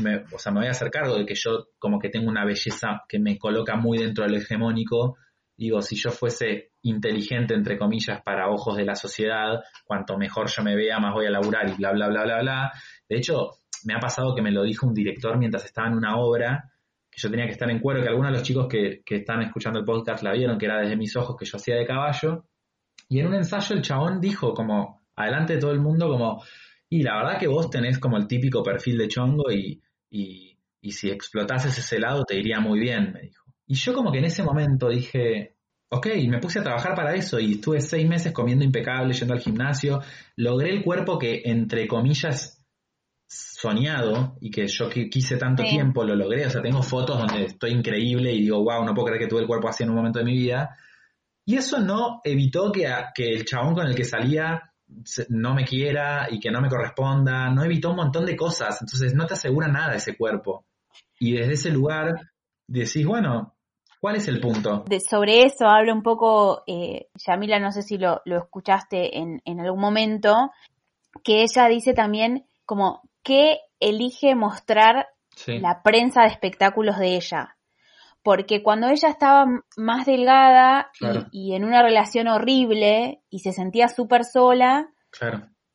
[0.03, 2.45] me, o sea, me voy a hacer cargo de que yo como que tengo una
[2.45, 5.19] belleza que me coloca muy dentro de lo hegemónico.
[5.57, 10.63] Digo, si yo fuese inteligente, entre comillas, para ojos de la sociedad, cuanto mejor yo
[10.63, 12.73] me vea, más voy a laburar y bla, bla, bla, bla, bla.
[13.09, 13.51] De hecho,
[13.85, 16.71] me ha pasado que me lo dijo un director mientras estaba en una obra
[17.11, 19.43] que yo tenía que estar en cuero, que algunos de los chicos que, que están
[19.43, 22.47] escuchando el podcast la vieron, que era desde mis ojos que yo hacía de caballo.
[23.09, 26.43] Y en un ensayo el chabón dijo como, adelante de todo el mundo, como,
[26.89, 30.91] y la verdad que vos tenés como el típico perfil de chongo y, y, y
[30.91, 33.44] si explotases ese lado te iría muy bien, me dijo.
[33.67, 35.57] Y yo como que en ese momento dije,
[35.89, 39.41] ok, me puse a trabajar para eso y estuve seis meses comiendo impecable, yendo al
[39.41, 40.01] gimnasio,
[40.37, 42.65] logré el cuerpo que entre comillas
[43.27, 46.47] soñado y que yo quise tanto tiempo, lo logré.
[46.47, 49.41] O sea, tengo fotos donde estoy increíble y digo, wow, no puedo creer que tuve
[49.41, 50.77] el cuerpo así en un momento de mi vida.
[51.47, 54.73] Y eso no evitó que, que el chabón con el que salía
[55.29, 58.79] no me quiera y que no me corresponda, no evitó un montón de cosas.
[58.81, 60.67] Entonces no te asegura nada ese cuerpo.
[61.19, 62.33] Y desde ese lugar
[62.67, 63.54] decís, bueno,
[64.05, 64.85] ¿cuál es el punto?
[64.87, 69.41] De, sobre eso habla un poco, eh, Yamila, no sé si lo, lo escuchaste en,
[69.47, 70.51] en algún momento,
[71.23, 75.09] que ella dice también como que elige mostrar
[75.47, 77.57] la prensa de espectáculos de ella.
[78.23, 79.47] Porque cuando ella estaba
[79.79, 80.91] más delgada
[81.33, 84.93] y, en una relación horrible y se sentía súper sola,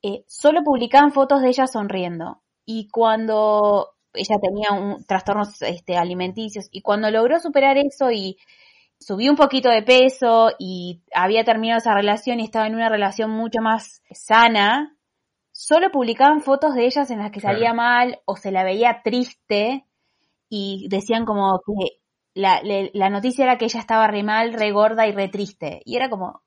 [0.03, 2.43] eh, solo publicaban fotos de ella sonriendo.
[2.63, 8.37] Y cuando ella tenía un, trastornos este, alimenticios y cuando logró superar eso y
[8.99, 13.31] subió un poquito de peso y había terminado esa relación y estaba en una relación
[13.31, 14.95] mucho más sana,
[15.51, 19.85] solo publicaban fotos de ellas en las que salía mal o se la veía triste
[20.49, 21.99] y decían como que
[22.33, 25.81] la, la, noticia era que ella estaba re mal, re gorda y re triste.
[25.85, 26.41] Y era como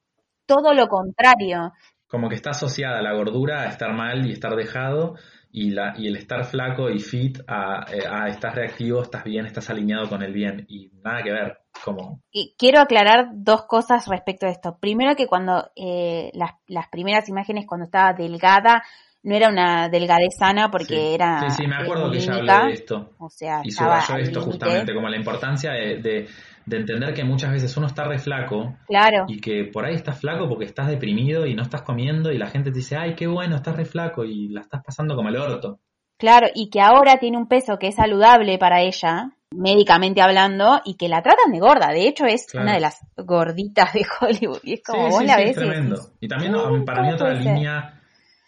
[0.46, 1.72] todo lo contrario.
[2.06, 5.14] Como que está asociada la gordura a estar mal y estar dejado
[5.54, 9.44] y, la, y el estar flaco y fit a, eh, a, estás reactivo, estás bien,
[9.44, 11.58] estás alineado con el bien y nada que ver.
[11.84, 12.22] Como...
[12.30, 14.78] Y quiero aclarar dos cosas respecto a esto.
[14.80, 18.82] Primero que cuando eh, las, las primeras imágenes cuando estaba delgada,
[19.22, 21.48] no era una delgadez sana porque era.
[21.48, 23.10] Sí, sí, me acuerdo que ya hablé de esto.
[23.18, 26.28] O sea, y subrayó esto justamente, como la importancia de, de
[26.70, 29.24] entender que muchas veces uno está re flaco claro.
[29.28, 32.48] y que por ahí estás flaco porque estás deprimido y no estás comiendo y la
[32.48, 35.36] gente te dice, ay, qué bueno, estás re flaco y la estás pasando como el
[35.36, 35.80] orto.
[36.18, 40.94] Claro, y que ahora tiene un peso que es saludable para ella, médicamente hablando, y
[40.94, 41.88] que la tratan de gorda.
[41.88, 44.60] De hecho, es una de las gorditas de Hollywood.
[44.62, 45.56] Y es como vos la ves.
[45.56, 45.96] tremendo.
[46.20, 48.01] Y, también para mí otra línea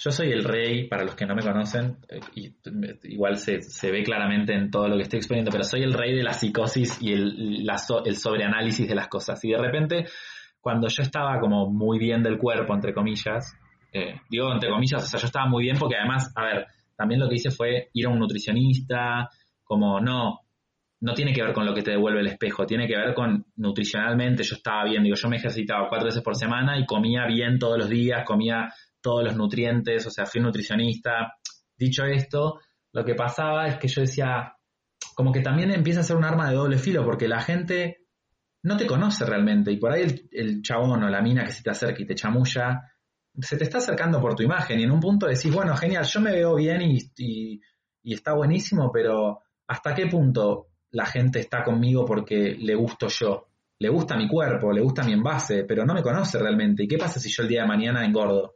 [0.05, 2.55] yo soy el rey, para los que no me conocen, eh, y
[3.05, 6.15] igual se, se, ve claramente en todo lo que estoy exponiendo, pero soy el rey
[6.15, 7.67] de la psicosis y el,
[8.05, 9.43] el sobreanálisis de las cosas.
[9.45, 10.05] Y de repente,
[10.61, 13.57] cuando yo estaba como muy bien del cuerpo, entre comillas,
[13.95, 17.21] eh, digo entre comillas, o sea, yo estaba muy bien porque además, a ver, también
[17.21, 19.31] lo que hice fue ir a un nutricionista,
[19.63, 20.41] como no,
[21.01, 23.47] no tiene que ver con lo que te devuelve el espejo, tiene que ver con
[23.57, 27.59] nutricionalmente, yo estaba bien, digo, yo me ejercitaba cuatro veces por semana y comía bien
[27.59, 28.69] todos los días, comía
[29.05, 31.35] todos los nutrientes, o sea, fui nutricionista.
[31.77, 32.59] Dicho esto,
[32.91, 34.55] lo que pasaba es que yo decía,
[35.15, 37.99] como que también empieza a ser un arma de doble filo, porque la gente
[38.63, 41.69] no te conoce realmente, y por ahí el, chabón o la mina que se te
[41.69, 42.81] acerca y te chamulla,
[43.39, 46.21] se te está acercando por tu imagen, y en un punto decís, bueno, genial, yo
[46.23, 47.61] me veo bien y,
[48.03, 53.49] y está buenísimo, pero ¿hasta qué punto la gente está conmigo porque le gusto yo?
[53.81, 56.85] Le gusta mi cuerpo, le gusta mi envase, pero no me conoce realmente.
[56.85, 58.55] ¿Y qué pasa si yo el día de mañana engordo?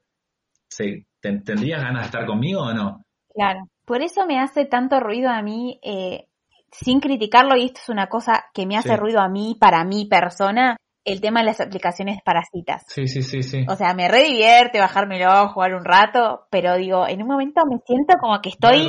[1.20, 3.02] ¿Tendrías ganas de estar conmigo o no?
[3.34, 3.60] Claro.
[3.84, 6.26] Por eso me hace tanto ruido a mí, eh,
[6.70, 10.06] sin criticarlo, y esto es una cosa que me hace ruido a mí, para mi
[10.06, 12.84] persona, el tema de las aplicaciones para citas.
[12.86, 13.64] Sí, sí, sí, sí.
[13.68, 18.16] O sea, me redivierte bajármelo, jugar un rato, pero digo, en un momento me siento
[18.20, 18.88] como que estoy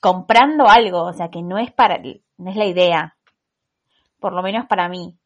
[0.00, 1.98] comprando algo, o sea, que no es para,
[2.38, 3.16] no es la idea.
[4.20, 5.16] Por lo menos para mí.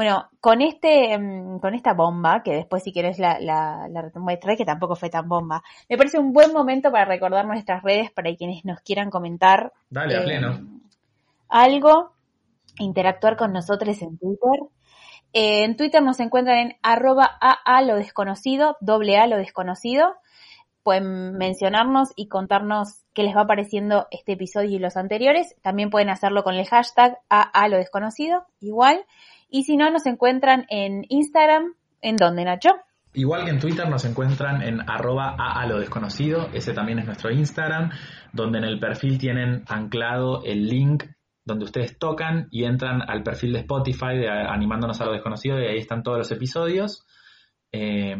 [0.00, 4.64] Bueno, con este, mm, con esta bomba, que después si quieres la, la, la que
[4.64, 8.64] tampoco fue tan bomba, me parece un buen momento para recordar nuestras redes para quienes
[8.64, 9.74] nos quieran comentar.
[9.90, 10.52] Dale, a pleno.
[10.52, 10.60] Eh,
[11.50, 12.14] algo,
[12.78, 14.70] interactuar con nosotros en Twitter.
[15.34, 20.14] Eh, en Twitter nos encuentran en arroba AA lo desconocido, doble A lo desconocido.
[20.82, 25.54] Pueden mencionarnos y contarnos qué les va pareciendo este episodio y los anteriores.
[25.60, 29.04] También pueden hacerlo con el hashtag AA lo desconocido, igual.
[29.50, 32.70] Y si no, nos encuentran en Instagram, ¿en dónde, Nacho?
[33.12, 37.32] Igual que en Twitter nos encuentran en arroba a, lo desconocido, ese también es nuestro
[37.32, 37.90] Instagram,
[38.32, 41.04] donde en el perfil tienen anclado el link
[41.44, 45.66] donde ustedes tocan y entran al perfil de Spotify de Animándonos a lo desconocido y
[45.66, 47.04] ahí están todos los episodios.
[47.72, 48.16] Eh,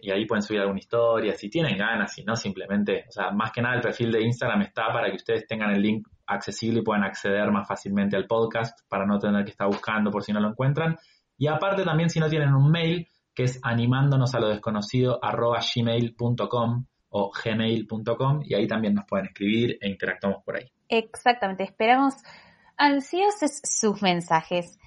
[0.00, 3.50] y ahí pueden subir alguna historia si tienen ganas, si no simplemente, o sea, más
[3.50, 6.82] que nada el perfil de Instagram está para que ustedes tengan el link accesible y
[6.82, 10.40] puedan acceder más fácilmente al podcast para no tener que estar buscando por si no
[10.40, 10.96] lo encuentran.
[11.36, 15.60] Y aparte también si no tienen un mail, que es animándonos a lo desconocido arroba
[15.60, 20.70] gmail.com o gmail.com y ahí también nos pueden escribir e interactuamos por ahí.
[20.88, 22.14] Exactamente, esperamos
[22.76, 24.78] ansiosos sus mensajes.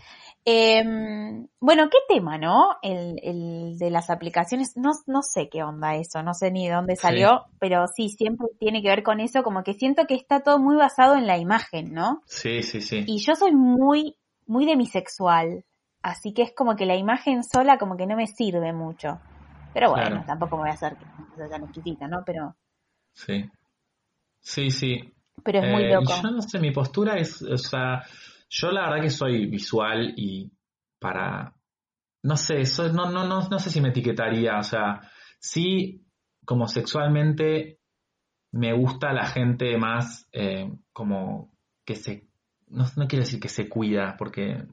[0.44, 2.78] Em, bueno, ¿qué tema, no?
[2.82, 6.96] El, de las aplicaciones, no, no sé qué onda eso, no sé ni de dónde
[6.96, 10.58] salió, pero sí, siempre tiene que ver con eso, como que siento que está todo
[10.58, 12.24] muy basado en la imagen, ¿no?
[12.26, 13.04] Sí, sí, sí.
[13.06, 14.16] Y yo soy muy,
[14.48, 15.64] muy demisexual,
[16.02, 19.20] así que es como que la imagen sola como que no me sirve mucho.
[19.74, 21.06] Pero bueno, tampoco me voy a hacer que
[21.38, 22.24] sea tan exquisita, ¿no?
[22.26, 22.56] Pero...
[23.14, 23.46] Sí.
[24.42, 25.14] Sí, sí.
[25.44, 26.14] Pero es muy eh, loco.
[26.22, 28.04] yo no sé, mi postura es, o sea
[28.52, 30.52] yo la verdad que soy visual y
[31.00, 31.56] para,
[32.24, 35.00] no sé, no, no, no, no sé si me etiquetaría, o sea,
[35.40, 36.06] sí
[36.46, 37.80] como sexualmente
[38.52, 41.54] me gusta la gente más eh, como
[41.86, 42.28] que se,
[42.68, 44.66] no, quiero decir que se cuida, porque,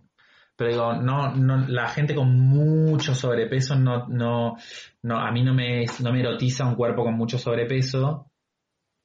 [0.56, 4.56] pero digo, no, no, la gente con mucho sobrepeso no, no,
[5.02, 8.32] no, a mí no me, no me erotiza un cuerpo con mucho sobrepeso,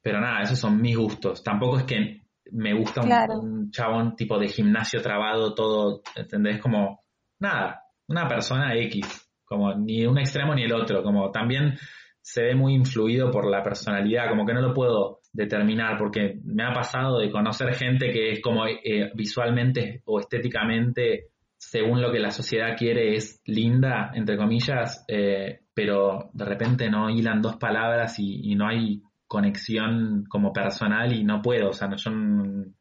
[0.02, 1.44] pero nada, esos son mis gustos.
[1.44, 6.60] Tampoco es que me gusta un, chabón tipo de gimnasio trabado, todo, ¿entendés?
[6.60, 7.00] Como,
[7.38, 11.78] nada, una persona X, como ni un extremo ni el otro, como también
[12.20, 16.64] se ve muy influido por la personalidad, como que no lo puedo determinar, porque me
[16.64, 22.20] ha pasado de conocer gente que es como eh, visualmente o estéticamente, según lo que
[22.20, 28.18] la sociedad quiere, es linda, entre comillas, eh, pero de repente no hilan dos palabras
[28.18, 29.02] y no hay
[29.34, 32.10] conexión como personal y no puedo, o sea, yo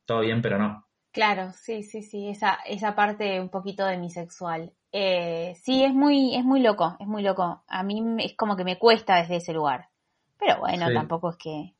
[0.06, 0.86] todo bien, pero no.
[1.12, 4.72] Claro, sí, sí, sí, esa, esa parte un poquito de mi sexual.
[4.92, 7.64] Eh, sí, es muy, es muy loco, es muy loco.
[7.68, 9.88] A mí es como que me cuesta desde ese lugar.
[10.40, 11.74] Pero bueno, tampoco es que...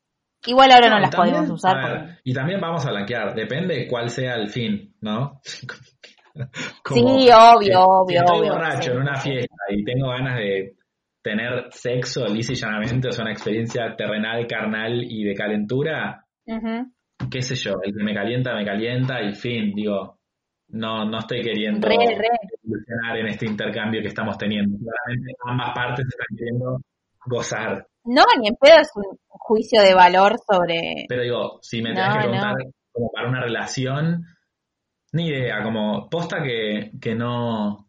[0.46, 2.20] Igual ahora no, las podemos usar.
[2.24, 5.40] Y también vamos a blanquear, depende cuál sea el fin, ¿no?
[5.44, 8.54] sí, obvio, obvio, estoy obvio.
[8.54, 10.76] borracho en una fiesta y tengo ganas de
[11.24, 16.26] tener sexo lisa y llanamente, o sea, una experiencia terrenal, carnal y de calentura,
[17.32, 20.20] qué sé yo, el que me calienta, me calienta y fin, digo,
[20.68, 21.96] no, no estoy queriendo re,
[23.20, 24.78] en este intercambio que estamos teniendo.
[24.78, 26.82] Claramente ambas partes están queriendo
[27.26, 27.88] gozar.
[28.04, 31.06] No, ni en pedo es un juicio de valor sobre...
[31.08, 32.56] Pero digo, si me tenés que preguntar
[32.92, 34.26] como para una relación,
[35.14, 37.88] ni idea, como posta que, que no,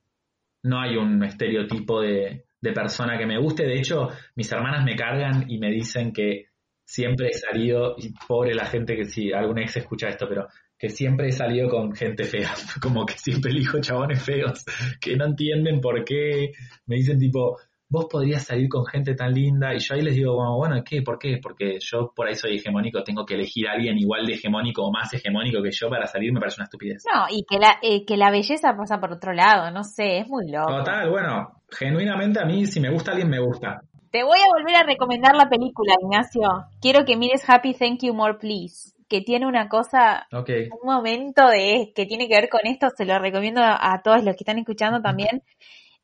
[0.62, 3.64] no hay un estereotipo de, de persona que me guste.
[3.64, 6.46] De hecho, mis hermanas me cargan y me dicen que
[6.82, 10.48] siempre he salido, y pobre la gente que si algún ex escucha esto, pero
[10.78, 14.64] que siempre he salido con gente fea, como que siempre elijo chabones feos,
[14.98, 16.52] que no entienden por qué,
[16.86, 17.58] me dicen tipo,
[17.94, 21.00] vos podrías salir con gente tan linda, y yo ahí les digo, bueno, bueno, ¿qué?
[21.00, 21.38] ¿Por qué?
[21.40, 24.92] Porque yo por ahí soy hegemónico, tengo que elegir a alguien igual de hegemónico o
[24.92, 27.04] más hegemónico que yo para salir, me parece una estupidez.
[27.12, 30.28] No, y que la, eh, que la belleza pasa por otro lado, no sé, es
[30.28, 30.76] muy loco.
[30.78, 33.80] Total, bueno, genuinamente a mí si me gusta alguien me gusta.
[34.10, 36.42] Te voy a volver a recomendar la película, Ignacio.
[36.80, 41.92] Quiero que mires Happy Thank You More Please, que tiene una cosa, un momento de
[41.94, 45.00] que tiene que ver con esto, se lo recomiendo a, todos los que están escuchando
[45.00, 45.42] también.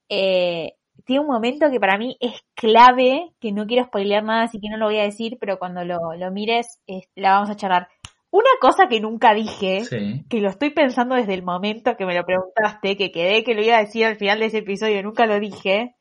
[0.08, 0.72] Eh,
[1.04, 4.68] tiene un momento que para mí es clave, que no quiero spoilear nada, así que
[4.68, 5.98] no lo voy a decir, pero cuando lo,
[6.30, 6.80] mires
[7.14, 7.88] la vamos a charlar.
[8.30, 9.82] Una cosa que nunca dije,
[10.28, 13.62] que lo estoy pensando desde el momento que me lo preguntaste, que quedé que lo
[13.62, 15.96] iba a decir al final de ese episodio nunca lo dije,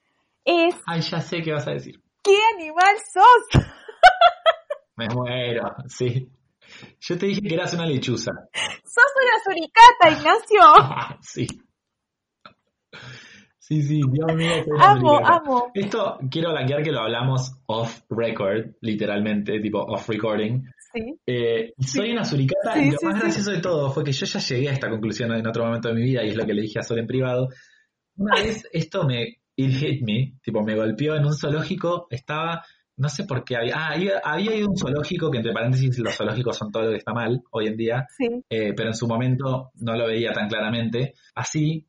[0.46, 0.76] es...
[0.86, 2.00] Ay, ya sé qué vas a decir.
[2.24, 3.64] ¿Qué animal sos?
[4.96, 6.30] me muero, sí.
[7.00, 8.32] Yo te dije que eras una lechuza.
[8.84, 11.18] ¡Sos una suricata, Ignacio!
[11.22, 11.48] sí.
[13.70, 14.50] Sí, sí, Dios mío.
[14.80, 15.72] Amo, amo.
[15.76, 20.64] Esto quiero blanquear que lo hablamos off record, literalmente, tipo off recording.
[20.92, 21.16] Sí.
[21.28, 24.70] Eh, soy una suricata y lo más gracioso de todo fue que yo ya llegué
[24.70, 26.80] a esta conclusión en otro momento de mi vida y es lo que le dije
[26.80, 27.50] a Sol en privado.
[28.18, 32.66] Una vez esto me, it hit me, tipo me golpeó en un zoológico, estaba,
[32.98, 33.94] no sé por qué, había, ah,
[34.24, 37.44] había, ido un zoológico, que entre paréntesis los zoológicos son todo lo que está mal
[37.52, 38.08] hoy en día,
[38.50, 41.14] eh, pero en su momento no lo veía tan claramente.
[41.36, 41.86] Así,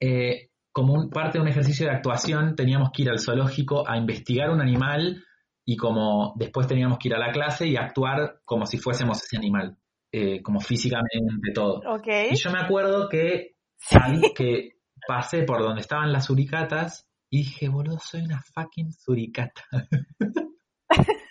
[0.00, 4.50] eh, como parte de un ejercicio de actuación, teníamos que ir al zoológico a investigar
[4.50, 5.24] un animal
[5.64, 9.36] y como después teníamos que ir a la clase y actuar como si fuésemos ese
[9.36, 9.76] animal,
[10.12, 11.82] eh, como físicamente todo.
[12.30, 13.56] Y yo me acuerdo que,
[14.34, 19.64] que pasé por donde estaban las suricatas y dije, boludo, soy una fucking suricata.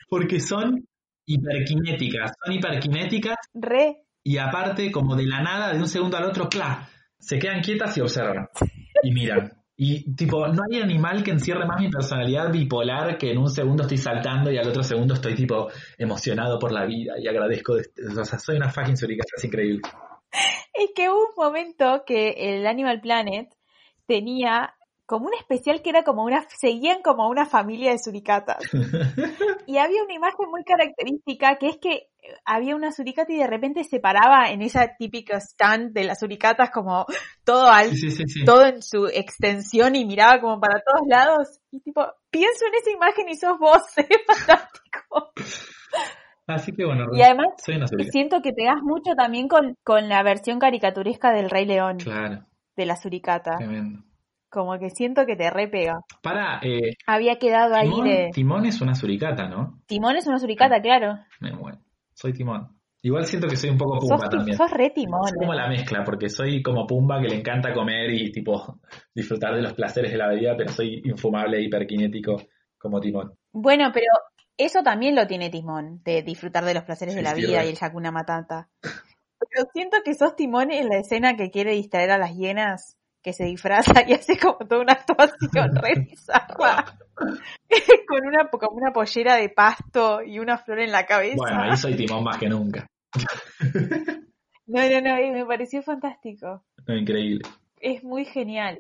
[0.10, 0.88] Porque son
[1.26, 3.38] hiperkinéticas, son hiperkinéticas.
[3.54, 4.04] Re.
[4.24, 6.90] Y aparte, como de la nada, de un segundo al otro, ¡cla!
[7.20, 8.48] Se quedan quietas y observan.
[9.04, 9.54] Y miran.
[9.80, 13.84] Y tipo, no hay animal que encierre más mi personalidad bipolar que en un segundo
[13.84, 17.74] estoy saltando y al otro segundo estoy tipo emocionado por la vida y agradezco.
[17.74, 19.82] o sea, soy una fucking suricata, es increíble.
[20.74, 23.50] Es que hubo un momento que el Animal Planet
[24.08, 24.74] tenía
[25.08, 28.58] como un especial que era como una, seguían como una familia de suricatas.
[29.66, 32.10] y había una imagen muy característica que es que
[32.44, 36.72] había una suricata y de repente se paraba en esa típica stand de las suricatas
[36.72, 37.06] como
[37.46, 37.92] todo al,
[38.46, 41.62] todo en su extensión y miraba como para todos lados.
[41.72, 45.32] Y tipo, pienso en esa imagen y sos vos, es fantástico.
[46.48, 47.48] Así que bueno, y además
[48.12, 51.98] siento que pegas mucho también con, con la versión caricaturesca del Rey León.
[51.98, 52.46] Claro.
[52.76, 53.58] De la suricata.
[54.50, 56.02] Como que siento que te repega.
[56.22, 58.30] Para, eh, Había quedado ahí de...
[58.34, 59.82] Timón es una suricata, ¿no?
[59.88, 61.20] Timón es una suricata, claro.
[61.42, 61.52] Me
[62.14, 62.78] Soy Timón.
[63.02, 64.58] Igual siento que soy un poco Pumba también.
[64.58, 65.28] Sos re Timón.
[65.28, 68.80] Es como la mezcla, porque soy como Pumba que le encanta comer y tipo
[69.16, 72.42] disfrutar de los placeres de la vida, pero soy infumable e hiperkinético
[72.78, 73.34] como Timón.
[73.54, 74.08] Bueno, pero
[74.58, 77.76] eso también lo tiene Timón, de disfrutar de los placeres de la vida y el
[77.76, 78.70] Yakuna Matata.
[78.82, 82.97] Pero siento que sos Timón en la escena que quiere distraer a las hienas,
[83.28, 86.08] que se disfraza y hace como toda una actuación re
[88.08, 91.36] con una, como una pollera de pasto y una flor en la cabeza.
[91.36, 92.88] Bueno, ahí soy Timón más que nunca.
[94.66, 96.64] no, no, no, me pareció fantástico.
[96.88, 97.42] Increíble.
[97.82, 98.80] Es muy genial.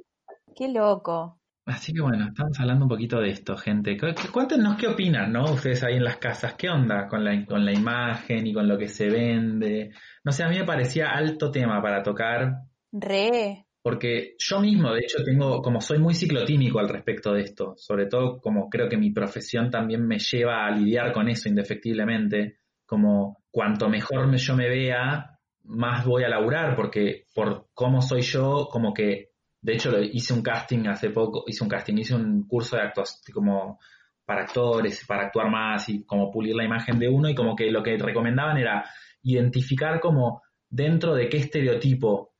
[0.55, 1.37] Qué loco.
[1.65, 3.97] Así que bueno, estamos hablando un poquito de esto, gente.
[4.31, 5.43] Cuéntenos qué opinan, ¿no?
[5.43, 8.77] Ustedes ahí en las casas, ¿qué onda con la, con la imagen y con lo
[8.77, 9.91] que se vende?
[10.23, 12.61] No sé, a mí me parecía alto tema para tocar.
[12.93, 13.66] Re.
[13.87, 18.07] Porque yo mismo, de hecho, tengo, como soy muy ciclotímico al respecto de esto, sobre
[18.07, 23.37] todo como creo que mi profesión también me lleva a lidiar con eso indefectiblemente, como
[23.49, 28.93] cuanto mejor yo me vea, más voy a laburar, porque por cómo soy yo, como
[28.93, 29.29] que
[29.61, 33.21] de hecho, hice un casting hace poco, hice un casting, hice un curso de actuación
[33.33, 33.79] como
[34.25, 37.71] para actores, para actuar más y como pulir la imagen de uno y como que
[37.71, 38.83] lo que recomendaban era
[39.23, 42.33] identificar como dentro de qué estereotipo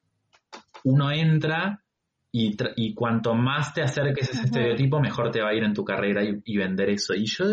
[0.87, 1.83] uno entra
[2.31, 5.83] y, cuanto más te acerques a ese estereotipo, mejor te va a ir en tu
[5.83, 7.13] carrera y, vender eso.
[7.15, 7.45] Y yo,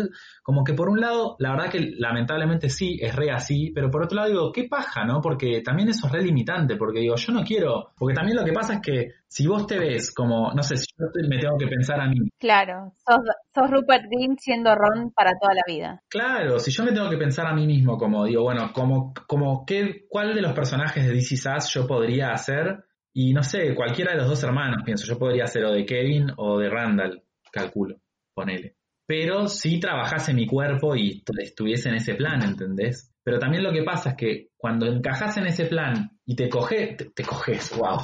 [0.43, 4.03] como que por un lado, la verdad que lamentablemente sí, es re así, pero por
[4.03, 5.21] otro lado digo, qué paja, ¿no?
[5.21, 8.53] Porque también eso es re limitante, porque digo, yo no quiero, porque también lo que
[8.53, 11.67] pasa es que si vos te ves como, no sé, si yo me tengo que
[11.67, 12.17] pensar a mí.
[12.39, 16.01] Claro, sos, Rupert Green siendo Ron para toda la vida.
[16.09, 19.65] Claro, si yo me tengo que pensar a mí mismo como, digo, bueno, como, como
[19.65, 22.85] qué, ¿cuál de los personajes de DC Sass yo podría hacer?
[23.17, 26.33] Y no sé, cualquiera de los dos hermanos, pienso, yo podría ser o de Kevin
[26.35, 28.01] o de Randall, calculo,
[28.33, 28.75] ponele.
[29.07, 33.13] Pero si trabajase mi cuerpo y estuviese en ese plan, ¿entendés?
[33.23, 36.97] Pero también lo que pasa es que cuando encajas en ese plan y te coges,
[36.97, 37.99] te, coges, wow.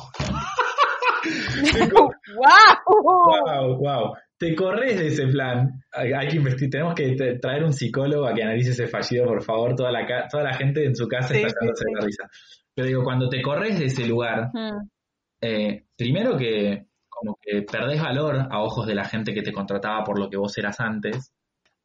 [3.45, 3.78] wow.
[3.78, 5.84] wow, Te corres de ese plan.
[5.91, 9.76] Hay, que investir, tenemos que traer un psicólogo a que analice ese fallido, por favor.
[9.76, 12.30] Toda la, toda la gente en su casa está dándose la risa.
[12.74, 14.49] Pero digo, cuando te corres de ese lugar,
[15.42, 16.88] eh, primero que
[17.22, 20.38] como que perdés valor a ojos de la gente que te contrataba por lo que
[20.38, 21.32] vos eras antes.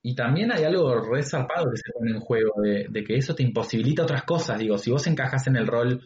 [0.02, 3.42] Y también hay algo re zarpado que se pone en juego, de, que eso te
[3.42, 4.59] imposibilita otras cosas.
[4.59, 6.00] Digo, si vos encajas en el rol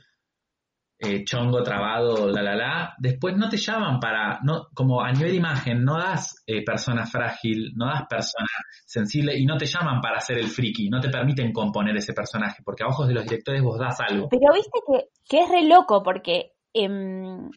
[0.99, 5.35] eh, chongo, trabado, la la la, después no te llaman para, no, como a nivel
[5.35, 8.49] imagen, no das eh, persona frágil, no das persona
[8.85, 12.63] sensible y no te llaman para hacer el friki, no te permiten componer ese personaje,
[12.65, 14.29] porque a ojos de los directores vos das algo.
[14.29, 17.51] Pero viste que, que es re loco, porque Em,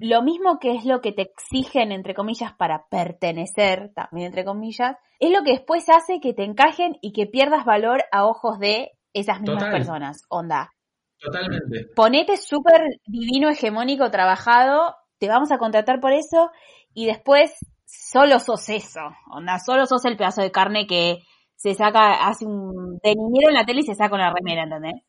[0.00, 4.96] lo mismo que es lo que te exigen, entre comillas, para pertenecer, también entre comillas,
[5.18, 8.92] es lo que después hace que te encajen y que pierdas valor a ojos de
[9.12, 10.72] esas mismas personas, onda.
[11.18, 11.86] Totalmente.
[11.94, 16.50] Ponete súper divino, hegemónico, trabajado, te vamos a contratar por eso
[16.94, 17.52] y después
[17.84, 19.00] solo sos eso,
[19.30, 21.18] onda, solo sos el pedazo de carne que
[21.56, 25.02] se saca, hace un de en la tele y se saca una remera, ¿entendés?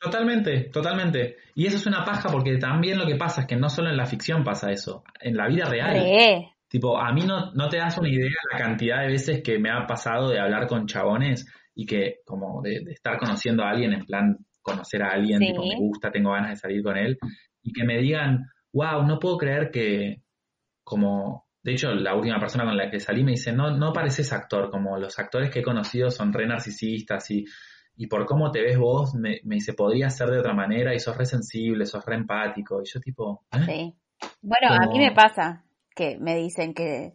[0.00, 1.36] Totalmente, totalmente.
[1.54, 3.96] Y eso es una paja porque también lo que pasa es que no solo en
[3.96, 6.52] la ficción pasa eso, en la vida real.
[6.68, 9.70] Tipo, a mí no, no te das una idea la cantidad de veces que me
[9.70, 14.04] ha pasado de hablar con chabones y que como de, estar conociendo a alguien en
[14.04, 17.16] plan conocer a alguien, tipo, me gusta, tengo ganas de salir con él,
[17.62, 20.22] y que me digan, wow, no puedo creer que
[20.84, 24.32] como de hecho, la última persona con la que salí me dice, no, no pareces
[24.32, 27.44] actor, como los actores que he conocido son re narcisistas y,
[28.00, 31.00] y por cómo te ves vos, me, me, dice, podría ser de otra manera y
[31.00, 32.80] sos re sensible, sos re empático.
[32.80, 33.44] Y yo tipo...
[33.52, 33.64] ¿eh?
[33.66, 33.94] Sí.
[34.40, 37.14] Bueno, a mí me pasa que me dicen que,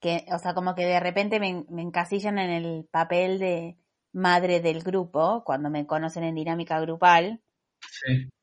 [0.00, 3.78] que, o sea, como que de repente me, me encasillan en el papel de
[4.12, 7.40] madre del grupo, cuando me conocen en dinámica grupal,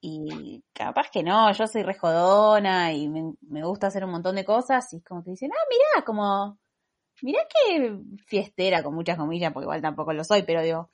[0.02, 4.92] y capaz que no, yo soy rejodona y me, gusta hacer un montón de cosas
[4.94, 6.58] y es como que dicen, ah, mirá, como,
[7.22, 10.90] mirá qué fiestera, con muchas comillas, porque igual tampoco lo soy, pero digo,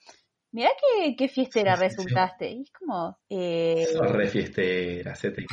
[0.51, 2.49] mirá qué, qué fiestera resultaste.
[2.49, 3.17] Y es como...
[3.29, 3.85] Eh...
[4.01, 5.45] re fiestera, se te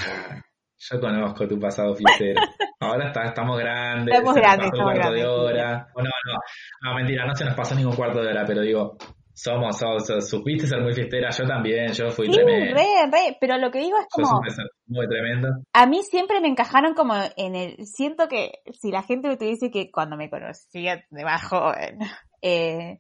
[0.78, 2.40] Yo conozco tu pasado fiestero.
[2.80, 4.14] Ahora estamos grandes.
[4.14, 4.70] Estamos grandes.
[4.72, 5.88] un cuarto de hora.
[5.96, 6.38] no, no,
[6.82, 8.96] no, mentira, no se nos pasó ningún cuarto de hora, pero digo,
[9.38, 13.70] somos, somos, supiste ser muy fiestera, yo también, yo fui sí, re, re, pero lo
[13.70, 14.40] que digo es como...
[14.86, 15.48] muy tremendo.
[15.72, 17.86] A mí siempre me encajaron como en el...
[17.86, 21.98] Siento que si la gente me dice que cuando me conocía de más joven,
[22.42, 22.98] eh,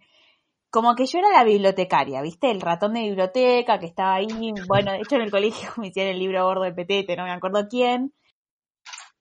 [0.70, 2.50] como que yo era la bibliotecaria, ¿viste?
[2.50, 6.12] El ratón de biblioteca que estaba ahí, bueno, de hecho en el colegio me hicieron
[6.12, 8.12] el libro gordo de Petete, no me acuerdo quién.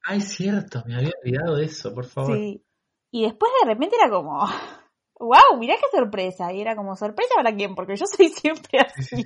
[0.03, 2.37] Ay, cierto, me había olvidado de eso, por favor.
[2.37, 2.63] Sí.
[3.11, 4.39] Y después de repente era como,
[5.19, 6.51] wow, mirá qué sorpresa.
[6.53, 7.75] Y era como, ¿sorpresa para quién?
[7.75, 9.23] Porque yo soy siempre así.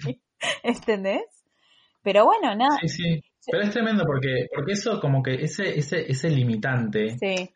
[0.64, 1.24] ¿Entendés?
[2.02, 2.78] Pero bueno, nada.
[2.82, 3.24] Sí, sí.
[3.46, 7.18] Pero es tremendo porque, porque eso, como que ese, ese, ese limitante.
[7.18, 7.50] Sí.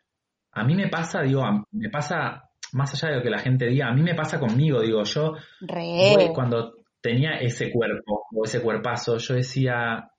[0.52, 3.88] A mí me pasa, digo, me pasa, más allá de lo que la gente diga,
[3.88, 5.34] a mí me pasa conmigo, digo, yo.
[5.60, 6.30] Re.
[6.34, 10.10] cuando tenía ese cuerpo o ese cuerpazo, yo decía,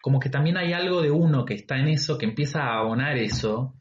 [0.00, 3.16] como que también hay algo de uno que está en eso, que empieza a abonar
[3.18, 3.74] eso,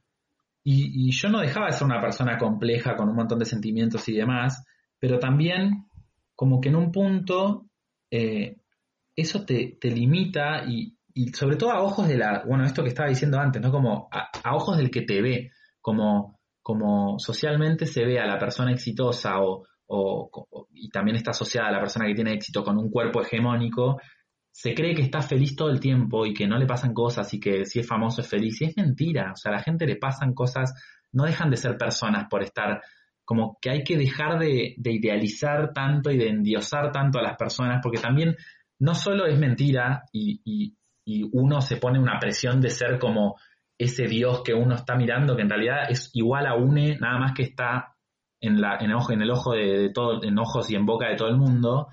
[0.67, 4.13] y, yo no dejaba de ser una persona compleja con un montón de sentimientos y
[4.13, 4.65] demás,
[4.99, 5.85] pero también
[6.35, 7.67] como que en un punto
[8.09, 8.57] eh,
[9.15, 10.97] eso te, limita y,
[11.33, 13.71] sobre todo a ojos de la, bueno, esto que estaba diciendo antes, ¿no?
[13.71, 18.71] Como a, ojos del que te ve, como, como socialmente se ve a la persona
[18.71, 22.89] exitosa o, o, y también está asociada a la persona que tiene éxito con un
[22.89, 24.01] cuerpo hegemónico,
[24.51, 27.39] se cree que está feliz todo el tiempo y que no le pasan cosas y
[27.39, 28.59] que si es famoso es feliz.
[28.61, 29.31] Y es mentira.
[29.31, 30.73] O sea, a la gente le pasan cosas,
[31.11, 32.81] no dejan de ser personas por estar,
[33.23, 37.79] como que hay que dejar de, idealizar tanto y de endiosar tanto a las personas,
[37.83, 38.35] porque también
[38.79, 40.41] no solo es mentira y,
[41.05, 43.35] y uno se pone una presión de ser como
[43.77, 47.33] ese Dios que uno está mirando, que en realidad es igual a UNE, nada más
[47.33, 47.95] que está
[48.39, 51.09] en, la, en, el ojo, en el ojo de, todo, en ojos y en boca
[51.09, 51.87] de todo el mundo,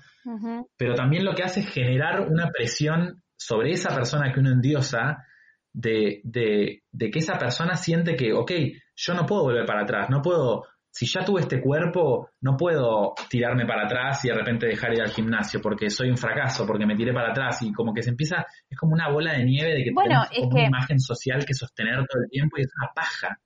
[0.77, 5.25] pero también lo que hace es generar una presión sobre esa persona que uno endiosa,
[5.73, 8.51] de, de, de, que esa persona siente que, ok,
[8.95, 13.15] yo no puedo volver para atrás, no puedo, si ya tuve este cuerpo, no puedo
[13.27, 16.85] tirarme para atrás y de repente dejar ir al gimnasio porque soy un fracaso, porque
[16.85, 19.73] me tiré para atrás y como que se empieza, es como una bola de nieve
[19.73, 22.91] de que bueno, tenemos una imagen social que sostener todo el tiempo y es una
[22.93, 23.39] paja.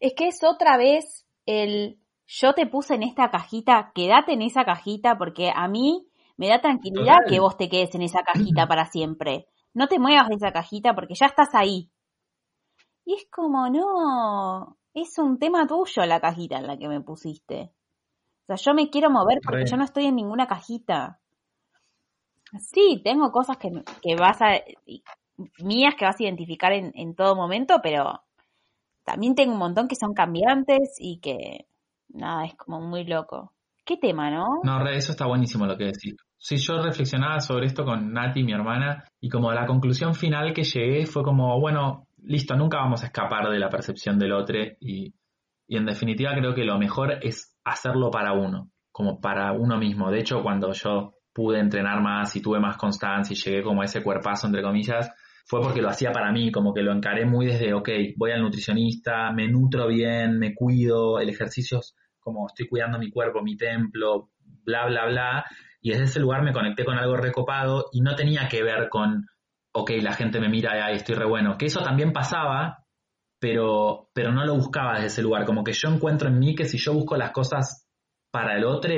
[0.00, 4.64] Es que es otra vez el yo te puse en esta cajita, quédate en esa
[4.64, 8.84] cajita porque a mí me da tranquilidad que vos te quedes en esa cajita para
[8.84, 9.46] siempre.
[9.72, 11.90] No te muevas de esa cajita porque ya estás ahí.
[13.06, 17.72] Y es como, no, es un tema tuyo la cajita en la que me pusiste.
[18.42, 21.20] O sea, yo me quiero mover porque yo no estoy en ninguna cajita.
[22.58, 23.70] Sí, tengo cosas que,
[24.02, 24.60] que vas a,
[25.58, 28.22] mías que vas a identificar en, en todo momento, pero
[29.04, 31.66] también tengo un montón que son cambiantes y que
[32.08, 33.52] nada, es como muy loco.
[33.84, 34.60] ¿Qué tema, no?
[34.62, 36.14] No, eso está buenísimo lo que decís.
[36.38, 40.62] Sí, yo reflexionaba sobre esto con Nati, mi hermana, y como la conclusión final que
[40.62, 45.14] llegué fue como, bueno, listo, nunca vamos a escapar de la percepción del otro y,
[45.66, 50.10] y en definitiva creo que lo mejor es hacerlo para uno, como para uno mismo.
[50.10, 53.84] De hecho, cuando yo pude entrenar más y tuve más constancia y llegué como a
[53.84, 55.10] ese cuerpazo, entre comillas,
[55.46, 58.42] fue porque lo hacía para mí, como que lo encaré muy desde, ok, voy al
[58.42, 63.56] nutricionista, me nutro bien, me cuido, el ejercicio es como estoy cuidando mi cuerpo, mi
[63.56, 64.30] templo,
[64.64, 65.44] bla, bla, bla.
[65.80, 69.26] Y desde ese lugar me conecté con algo recopado y no tenía que ver con,
[69.72, 71.56] ok, la gente me mira y estoy re bueno.
[71.58, 72.84] Que eso también pasaba,
[73.38, 75.44] pero, pero no lo buscaba desde ese lugar.
[75.44, 77.88] Como que yo encuentro en mí que si yo busco las cosas
[78.30, 78.94] para el otro,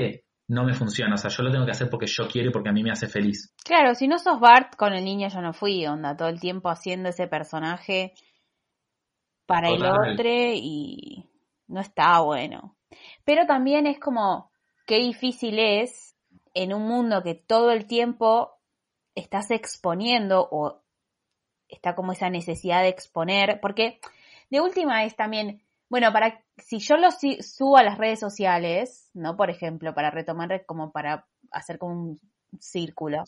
[0.49, 1.15] no me funciona.
[1.15, 2.91] O sea, yo lo tengo que hacer porque yo quiero y porque a mí me
[2.91, 3.55] hace feliz.
[3.65, 6.69] Claro, si no sos Bart con el niño yo no fui, onda, todo el tiempo
[6.69, 8.13] haciendo ese personaje
[9.47, 11.29] para el otro y
[11.69, 12.77] no está bueno.
[13.25, 14.51] Pero también es como,
[14.87, 16.15] qué difícil es
[16.55, 18.54] en un mundo que todo el tiempo
[19.15, 20.83] estás exponiendo o
[21.69, 24.01] está como esa necesidad de exponer, porque
[24.51, 29.37] de última es también, bueno, para si yo lo subo a las redes sociales, ¿no?
[29.37, 32.21] Por ejemplo, para retomar como para hacer como un
[32.59, 33.25] círculo.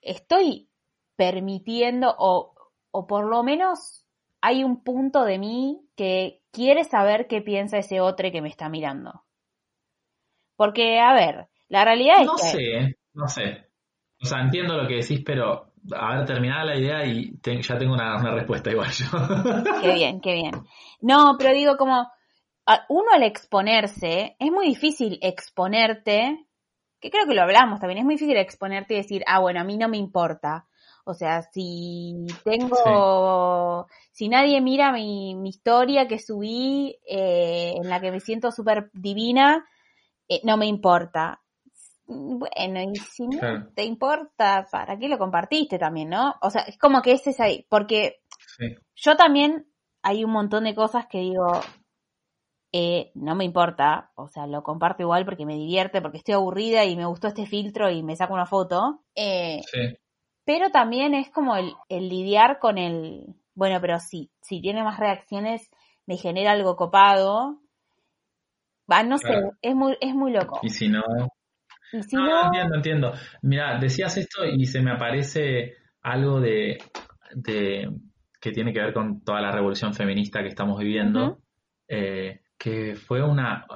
[0.00, 0.68] estoy
[1.16, 2.54] permitiendo o,
[2.90, 4.04] o por lo menos
[4.40, 8.68] hay un punto de mí que quiere saber qué piensa ese otro que me está
[8.68, 9.24] mirando.
[10.56, 12.32] Porque, a ver, la realidad es que...
[12.32, 13.65] No sé, no sé.
[14.22, 17.94] O sea, entiendo lo que decís, pero a ver, terminada la idea y ya tengo
[17.94, 19.06] una, respuesta igual yo.
[19.82, 20.52] Qué bien, qué bien.
[21.00, 22.10] No, pero digo como,
[22.88, 26.46] uno al exponerse, es muy difícil exponerte,
[27.00, 29.64] que creo que lo hablamos también, es muy difícil exponerte y decir, ah, bueno, a
[29.64, 30.66] mí no me importa.
[31.04, 38.00] O sea, si tengo, si nadie mira mi, mi historia que subí, eh, en la
[38.00, 39.64] que me siento súper divina,
[40.28, 41.40] eh, no me importa.
[42.06, 46.34] Bueno, y si no te importa, ¿para qué lo compartiste también, no?
[46.40, 48.20] O sea, es como que ese es ahí, porque
[48.94, 49.66] yo también
[50.02, 51.60] hay un montón de cosas que digo,
[52.72, 56.84] eh, no me importa, o sea, lo comparto igual porque me divierte, porque estoy aburrida
[56.84, 59.02] y me gustó este filtro y me saco una foto.
[59.14, 59.62] Eh,
[60.44, 65.70] pero también es como el, lidiar con el, bueno, pero si, si tiene más reacciones,
[66.06, 67.60] me genera algo copado.
[68.90, 70.60] Va, no sé, es muy, es muy loco.
[70.62, 71.02] Y si no,
[71.92, 73.12] no, entiendo, entiendo.
[73.42, 76.78] Mira, decías esto y se me aparece algo de,
[77.44, 81.38] que tiene que ver con toda la revolución feminista que estamos viviendo,
[81.88, 83.66] eh, que fue una,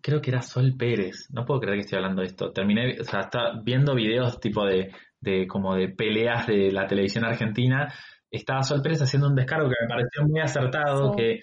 [0.00, 3.04] creo que era Sol Pérez, no puedo creer que estoy hablando de esto, terminé, o
[3.04, 7.92] sea, estaba viendo videos tipo de, de como de peleas de la televisión argentina,
[8.30, 11.42] estaba Sol Pérez haciendo un descargo que me pareció muy acertado, que,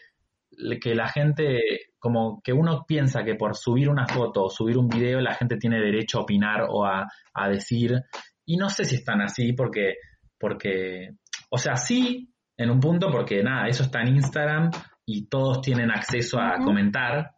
[0.82, 1.60] que la gente
[2.00, 5.58] como que uno piensa que por subir una foto o subir un video la gente
[5.58, 7.06] tiene derecho a opinar o a,
[7.50, 8.02] decir,
[8.46, 9.96] y no sé si están así porque,
[10.40, 11.10] porque,
[11.50, 14.72] o sea, sí, en un punto porque nada, eso está en Instagram
[15.06, 17.32] y todos tienen acceso a comentar,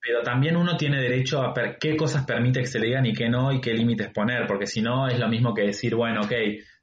[0.00, 3.12] pero también uno tiene derecho a ver qué cosas permite que se le digan y
[3.12, 6.22] qué no y qué límites poner, porque si no es lo mismo que decir, bueno,
[6.22, 6.32] ok,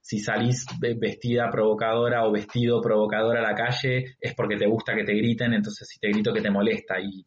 [0.02, 5.04] si salís vestida provocadora o vestido provocador a la calle es porque te gusta que
[5.04, 7.24] te griten, entonces si te grito que te molesta y,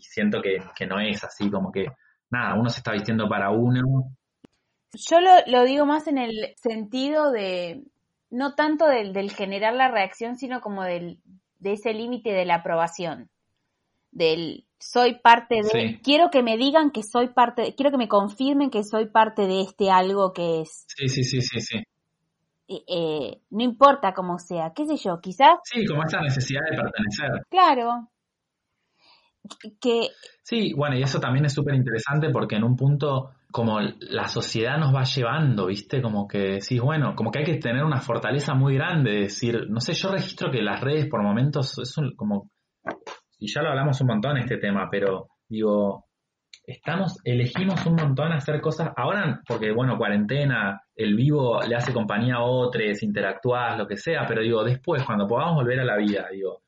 [0.00, 1.86] siento que, no es así, como que
[2.30, 4.12] nada, uno se está vistiendo para uno.
[4.92, 7.82] Yo lo, digo más en el sentido de,
[8.30, 11.20] no tanto del, generar la reacción, sino como del,
[11.58, 13.28] de ese límite de la aprobación,
[14.12, 18.70] del soy parte de, quiero que me digan que soy parte, quiero que me confirmen
[18.70, 20.84] que soy parte de este algo que es.
[20.86, 21.82] Sí, sí, sí, sí, sí.
[22.68, 25.58] Eh, no importa cómo sea, qué sé yo, quizás.
[25.64, 27.46] Sí, como esta necesidad de pertenecer.
[27.48, 28.10] Claro.
[29.80, 30.08] Que...
[30.42, 34.76] Sí, bueno, y eso también es súper interesante porque en un punto como la sociedad
[34.76, 36.02] nos va llevando, ¿viste?
[36.02, 39.80] Como que decís, bueno, como que hay que tener una fortaleza muy grande, decir, no
[39.80, 42.50] sé, yo registro que las redes por momentos es como
[43.38, 46.07] y ya lo hablamos un montón este tema, pero digo,
[46.64, 52.36] estamos, elegimos un montón hacer cosas, ahora porque bueno, cuarentena, el vivo le hace compañía
[52.36, 56.26] a otros, interactuás, lo que sea, pero digo, después, cuando podamos volver a la vida,
[56.30, 56.62] digo,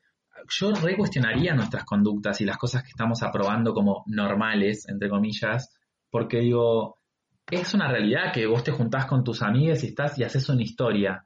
[0.49, 5.77] yo recuestionaría nuestras conductas y las cosas que estamos aprobando como normales, entre comillas,
[6.09, 6.97] porque digo,
[7.49, 10.63] es una realidad que vos te juntás con tus amigas y estás y haces una
[10.63, 11.23] historia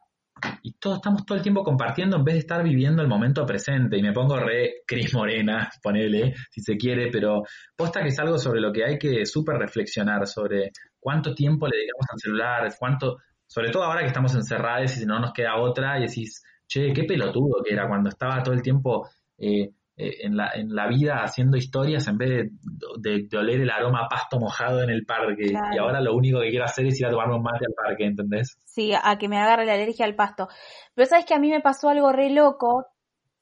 [0.61, 3.97] y todos estamos todo el tiempo compartiendo en vez de estar viviendo el momento presente.
[3.97, 7.43] Y me pongo re Cris Morena, ponele, si se quiere, pero
[7.75, 11.77] posta que es algo sobre lo que hay que súper reflexionar, sobre cuánto tiempo le
[11.77, 13.17] dedicamos al celular, cuánto,
[13.47, 16.91] sobre todo ahora que estamos encerrados y si no nos queda otra, y decís, che,
[16.93, 19.07] qué pelotudo que era cuando estaba todo el tiempo
[19.37, 23.69] eh, eh, en, la, en la vida haciendo historias en vez de, de, oler el
[23.69, 25.53] aroma a pasto mojado en el parque.
[25.53, 28.05] Y ahora lo único que quiero hacer es ir a tomarme un mate al parque,
[28.05, 28.57] ¿entendés?
[28.65, 30.49] Sí, a que me agarre la alergia al pasto.
[30.93, 32.87] Pero sabes que a mí me pasó algo re loco,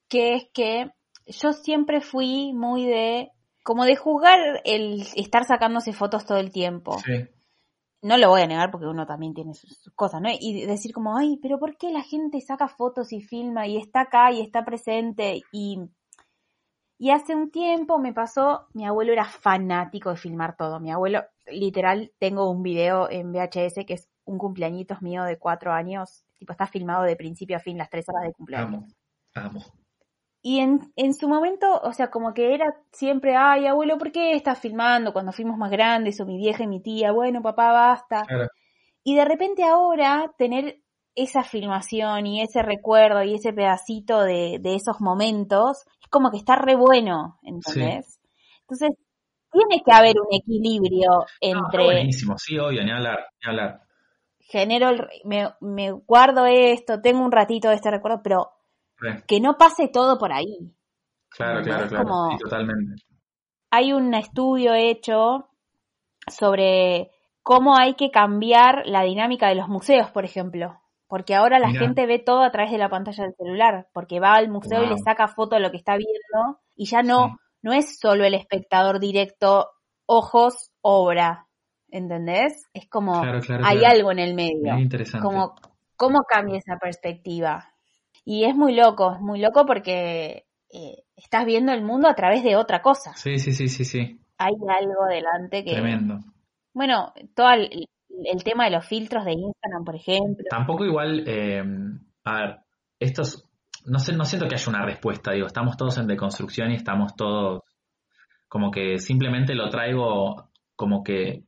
[0.08, 0.92] que es que
[1.26, 3.32] yo siempre fui muy de,
[3.64, 7.00] como de juzgar el estar sacándose fotos todo el tiempo.
[7.00, 7.26] Sí.
[8.04, 10.30] No lo voy a negar porque uno también tiene sus, cosas, ¿no?
[10.38, 14.02] Y decir como, ay, pero ¿por qué la gente saca fotos y filma y está
[14.02, 15.42] acá y está presente?
[15.52, 15.80] Y
[17.04, 20.80] y hace un tiempo me pasó, mi abuelo era fanático de filmar todo.
[20.80, 25.74] Mi abuelo, literal, tengo un video en VHS que es un cumpleañitos mío de cuatro
[25.74, 26.24] años.
[26.40, 28.86] Tipo, está filmado de principio a fin, las tres horas de cumpleaños.
[29.36, 29.66] Amo, amo.
[30.42, 34.38] y en, en, su momento, o sea, como que era siempre, ay, abuelo, ¿por qué
[34.38, 36.22] estás filmando cuando fuimos más grandes?
[36.22, 38.26] O mi vieja y mi tía, bueno, papá, basta.
[39.04, 40.83] Y de repente ahora tener
[41.16, 46.38] esa filmación y ese recuerdo y ese pedacito de, de esos momentos, es como que
[46.38, 48.20] está re bueno, ¿entendés?
[48.62, 48.98] Entonces,
[49.52, 51.84] tiene que haber un equilibrio entre...
[51.84, 53.82] buenísimo, sí, obvio, ni hablar, ni hablar.
[54.40, 58.52] Genero, el, me, me guardo esto, tengo un ratito de este recuerdo, pero
[59.28, 60.74] que no pase todo por ahí.
[61.30, 63.04] Claro, claro, claro, totalmente.
[63.72, 65.50] Hay un estudio hecho
[66.28, 67.12] sobre
[67.42, 70.80] cómo hay que cambiar la dinámica de los museos, por ejemplo.
[71.08, 74.34] Porque ahora la gente ve todo a través de la pantalla del celular, porque va
[74.34, 77.74] al museo y le saca foto de lo que está viendo y ya no, no
[77.74, 79.70] es solo el espectador directo,
[80.06, 81.48] ojos, obra,
[81.90, 82.68] ¿entendés?
[82.74, 83.22] Es como
[83.64, 84.78] hay algo en el medio.
[84.78, 85.26] interesante.
[85.26, 85.56] Como,
[85.96, 87.70] ¿Cómo cambia esa perspectiva?
[88.26, 92.44] Y es muy loco, es muy loco porque eh, estás viendo el mundo a través
[92.44, 93.14] de otra cosa.
[93.16, 94.20] Sí, sí, sí, sí, sí.
[94.38, 95.74] Hay algo delante que...
[95.74, 96.20] Tremendo.
[96.74, 97.50] Bueno, todo
[98.26, 100.46] el, tema de los filtros de Instagram, por ejemplo.
[100.50, 101.64] Tampoco igual, eh,
[102.24, 102.58] a ver,
[103.00, 103.50] estos,
[103.86, 107.16] no sé, no siento que haya una respuesta, digo, estamos todos en deconstrucción y estamos
[107.16, 107.62] todos
[108.48, 111.46] como que simplemente lo traigo como que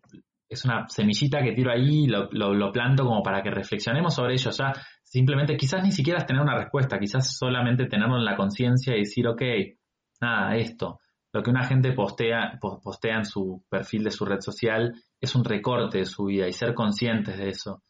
[0.49, 4.33] es una semillita que tiro ahí, lo, lo, lo planto como para que reflexionemos sobre
[4.33, 4.51] ello.
[4.51, 4.73] Ya
[5.15, 8.99] Simplemente quizás ni siquiera es tener una respuesta, quizás solamente tenerlo en la conciencia y
[8.99, 9.41] decir, ok,
[10.19, 10.99] nada, esto,
[11.35, 15.43] lo que una gente postea, postea en su perfil de su red social es un
[15.43, 17.83] recorte de su vida y ser conscientes de eso.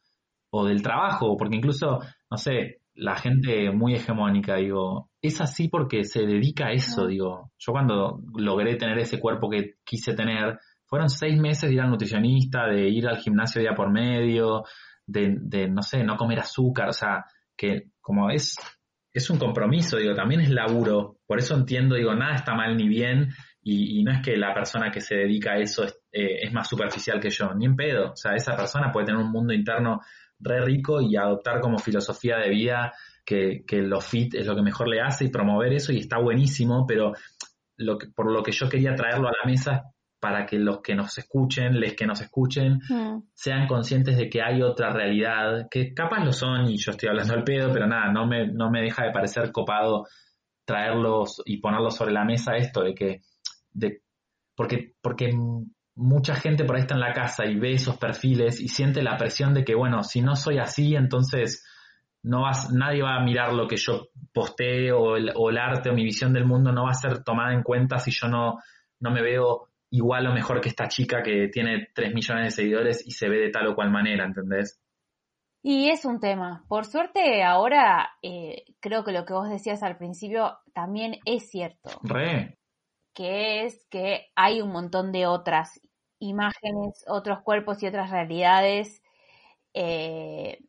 [0.50, 2.00] O del trabajo, porque incluso,
[2.32, 7.52] no sé, la gente muy hegemónica, digo, es así porque se dedica a eso, digo.
[7.60, 11.92] Yo cuando logré tener ese cuerpo que quise tener, fueron seis meses de ir al
[11.92, 14.64] nutricionista, de ir al gimnasio día por medio,
[15.06, 17.26] de, no sé, no comer azúcar, o sea,
[17.56, 18.56] que como es,
[19.14, 22.88] es un compromiso, digo, también es laburo, por eso entiendo, digo, nada está mal ni
[22.88, 23.30] bien,
[23.68, 26.70] y, no es que la persona que se dedica a eso es, eh, es, más
[26.70, 30.02] superficial que yo, ni en pedo, o sea, esa persona puede tener un mundo interno
[30.40, 32.94] re rico y adoptar como filosofía de vida
[33.26, 36.20] que, que lo fit es lo que mejor le hace y promover eso y está
[36.20, 37.14] buenísimo, pero
[37.78, 39.84] lo que, por lo que yo quería traerlo a la mesa
[40.20, 43.30] para que los que nos escuchen, les que nos escuchen, mm.
[43.34, 47.34] sean conscientes de que hay otra realidad, que capaz lo son y yo estoy hablando
[47.34, 50.06] al pedo, pero nada, no me, no me deja de parecer copado
[50.66, 53.22] traerlos y ponerlos sobre la mesa esto de que,
[53.72, 54.02] de,
[54.56, 55.32] porque, porque
[55.96, 59.18] mucha gente por ahí está en la casa y ve esos perfiles y siente la
[59.18, 61.66] presión de que, bueno, si no soy así, entonces
[62.24, 65.90] no vas, nadie va a mirar lo que yo postee o el, o el arte
[65.90, 68.60] o mi visión del mundo no va a ser tomada en cuenta si yo no,
[69.00, 73.08] no me veo igual o mejor que esta chica que tiene 3 millones de seguidores
[73.08, 74.82] y se ve de tal o cual manera, ¿entendés?
[75.68, 76.64] Y es un tema.
[76.68, 81.90] Por suerte ahora eh, creo que lo que vos decías al principio también es cierto.
[82.04, 82.60] Re.
[83.16, 85.82] Que es que hay un montón de otras
[86.20, 89.02] imágenes, otros cuerpos y otras realidades,
[89.74, 90.60] eh,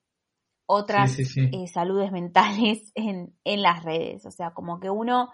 [0.64, 4.24] otras eh, saludes mentales en, en, las redes.
[4.24, 5.30] O sea, como que uno,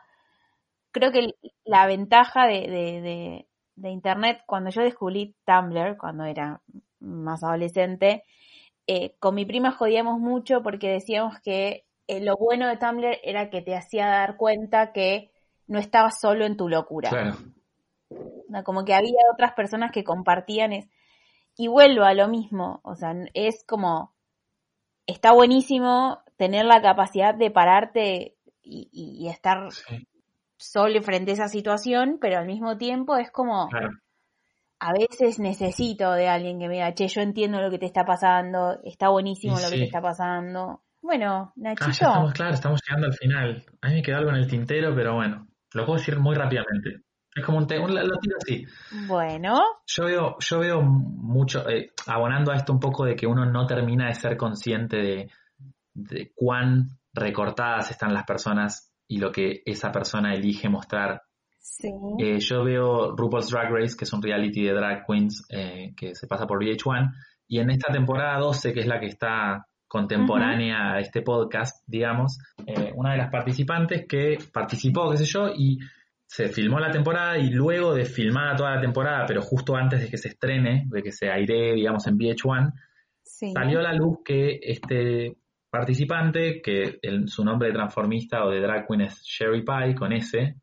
[0.91, 3.47] creo que la ventaja de,
[3.77, 6.61] de internet, cuando yo descubrí Tumblr, cuando era
[6.99, 8.25] más adolescente,
[8.95, 13.49] eh, con mi prima jodíamos mucho porque decíamos que eh, lo bueno de Tumblr era
[13.49, 15.30] que te hacía dar cuenta que
[15.66, 17.09] no estabas solo en tu locura.
[17.09, 17.36] Claro.
[18.64, 20.90] Como que había otras personas que compartían es,
[21.57, 24.12] y vuelvo a lo mismo, o sea, es como,
[25.07, 29.68] está buenísimo tener la capacidad de pararte y, estar
[30.59, 33.70] solo frente a esa situación, pero al mismo tiempo es como,
[34.85, 38.05] a veces necesito de alguien que me diga, che, yo entiendo lo que te está
[38.05, 40.83] pasando, está buenísimo lo que te está pasando.
[41.01, 41.87] Bueno, Nachito.
[41.87, 43.64] Ah, estamos, claro, estamos llegando al final.
[43.80, 47.05] A mí me quedó algo en el tintero, pero bueno, lo puedo decir muy rápidamente.
[47.33, 48.66] Es como un, un lo tiro así.
[49.07, 49.61] Bueno.
[49.87, 53.66] Yo veo, yo veo mucho, eh, abonando a esto un poco de que uno no
[53.68, 55.30] termina de ser consciente de,
[55.95, 61.22] de cuán recortadas están las personas y lo que esa persona elige mostrar.
[62.19, 66.15] Eh, yo veo RuPaul's Drag Race, que es un reality de drag queens eh, que
[66.15, 67.13] se pasa por VH1,
[67.49, 72.39] y en esta temporada 12, que es la que está contemporánea a este podcast, digamos,
[72.67, 75.79] eh, una de las participantes que participó, qué sé yo, y
[76.27, 80.09] se filmó la temporada y luego de filmada toda la temporada, pero justo antes de
[80.09, 82.73] que se estrene, de que se aire, digamos, en VH1,
[83.23, 85.37] salió a la luz que este
[85.71, 90.57] participante, que su nombre de transformista o de drag queen es Sherry Pie, con S,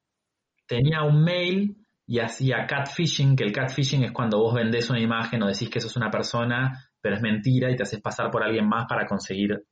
[0.70, 5.44] tenía un mail y hacía catfishing, que el catfishing es cuando vos vendés una imagen
[5.44, 8.68] o decís que sos una persona, pero es mentira y te haces pasar por alguien
[8.70, 9.66] más para conseguir,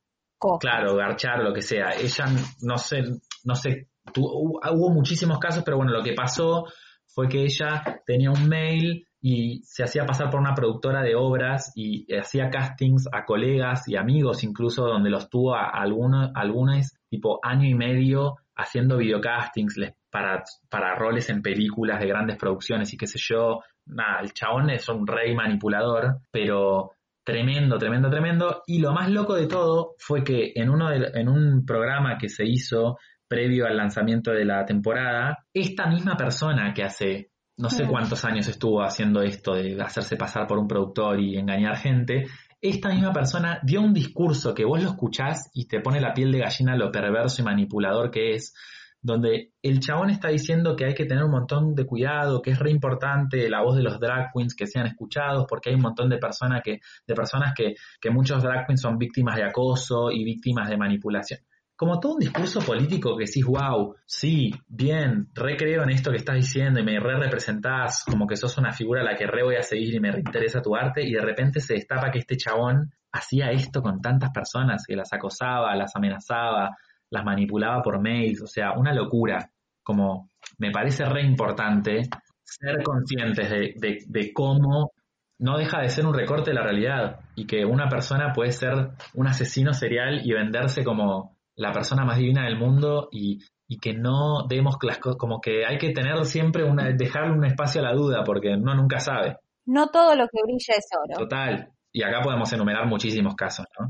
[0.60, 1.92] claro, garchar o lo que sea.
[1.98, 2.26] Ella
[2.62, 3.02] no sé,
[3.44, 6.66] no sé hubo muchísimos casos, pero bueno, lo que pasó
[7.06, 11.72] fue que ella tenía un mail y se hacía pasar por una productora de obras
[11.74, 17.40] y hacía castings a colegas y amigos incluso donde los tuvo a algunos, algunos tipo
[17.42, 19.76] año y medio haciendo videocastings
[20.10, 23.60] para, para roles en películas de grandes producciones y qué sé yo.
[23.86, 26.92] Nada, el chabón es un rey manipulador, pero
[27.24, 28.62] tremendo, tremendo, tremendo.
[28.66, 32.46] Y lo más loco de todo fue que en, uno en un programa que se
[32.46, 32.98] hizo
[33.28, 38.46] previo al lanzamiento de la temporada, esta misma persona que hace no sé cuántos años
[38.46, 42.26] estuvo haciendo esto de hacerse pasar por un productor y engañar gente,
[42.60, 46.32] esta misma persona dio un discurso que vos lo escuchás y te pone la piel
[46.32, 48.54] de gallina lo perverso y manipulador que es,
[49.00, 52.58] donde el chabón está diciendo que hay que tener un montón de cuidado, que es
[52.58, 56.08] re importante la voz de los drag queens que sean escuchados, porque hay un montón
[56.08, 60.24] de, personas que, de personas que, que muchos drag queens son víctimas de acoso y
[60.24, 61.40] víctimas de manipulación.
[61.78, 66.34] Como todo un discurso político que decís, wow, sí, bien, recreo en esto que estás
[66.34, 69.54] diciendo y me re representás, como que sos una figura a la que re voy
[69.54, 72.92] a seguir y me interesa tu arte, y de repente se destapa que este chabón
[73.12, 76.76] hacía esto con tantas personas, que las acosaba, las amenazaba,
[77.10, 79.50] las manipulaba por mails, o sea, una locura.
[79.82, 82.02] Como me parece re importante
[82.44, 84.92] ser conscientes de, de cómo
[85.38, 88.90] no deja de ser un recorte de la realidad y que una persona puede ser
[89.14, 93.40] un asesino serial y venderse como la persona más divina del mundo y,
[93.82, 97.82] que no demos las cosas, como que hay que tener siempre una, dejarle un espacio
[97.82, 99.36] a la duda porque uno nunca sabe.
[99.66, 101.18] No todo lo que brilla es oro.
[101.24, 101.68] Total.
[101.92, 103.88] Y acá podemos enumerar muchísimos casos, ¿no?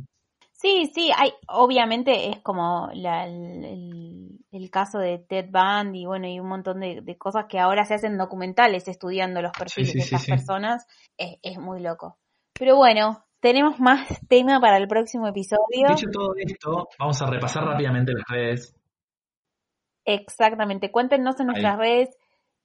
[0.61, 6.81] Sí, sí, hay, obviamente es como el, caso de Ted Bundy, bueno, y un montón
[6.81, 10.87] de, cosas que ahora se hacen documentales estudiando los perfiles de estas personas,
[11.17, 12.19] es, es, muy loco.
[12.59, 15.91] Pero bueno, tenemos más tema para el próximo episodio.
[15.91, 18.75] Dicho todo esto, vamos a repasar rápidamente las redes.
[20.05, 20.91] Exactamente.
[20.91, 22.09] Cuéntenos en nuestras redes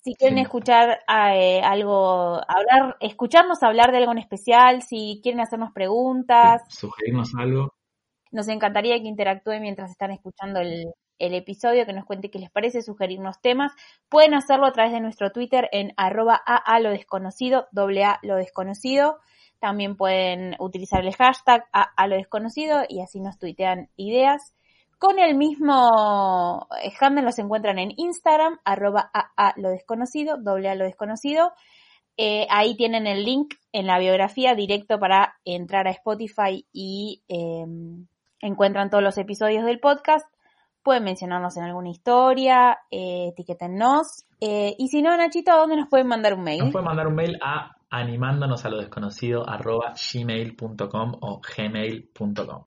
[0.04, 5.72] si quieren escuchar eh, algo, hablar, escucharnos hablar de algo en especial, si quieren hacernos
[5.72, 6.64] preguntas.
[6.68, 7.74] sugerirnos algo.
[8.34, 12.82] Nos encantaría que interactúen mientras están escuchando el, episodio, que nos cuente qué les parece,
[12.82, 13.72] sugerirnos temas.
[14.10, 18.36] Pueden hacerlo a través de nuestro Twitter en arroba a lo desconocido, doble a lo
[18.36, 19.20] desconocido.
[19.60, 24.54] También pueden utilizar el hashtag a, lo desconocido y así nos tuitean ideas.
[24.98, 26.68] Con el mismo
[27.00, 31.54] handle los encuentran en Instagram, arroba a, lo desconocido, doble a lo desconocido.
[32.18, 38.08] Eh, ahí tienen el link en la biografía directo para entrar a Spotify y em,
[38.44, 40.28] encuentran todos los episodios del podcast.
[40.84, 44.26] Pueden mencionarnos en alguna historia, eh, etiquetennos.
[44.40, 46.60] y si no, Nachito, ¿a dónde nos pueden mandar un mail?
[46.60, 52.66] Nos pueden mandar un mail a animándonos a lo desconocido arroba gmail.com o gmail.com.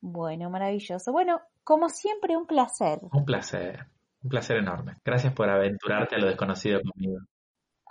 [0.00, 1.10] Bueno, maravilloso.
[1.10, 3.00] Bueno, como siempre, un placer.
[3.12, 3.86] Un placer,
[4.22, 4.96] un placer enorme.
[5.04, 7.18] Gracias por aventurarte a lo desconocido conmigo.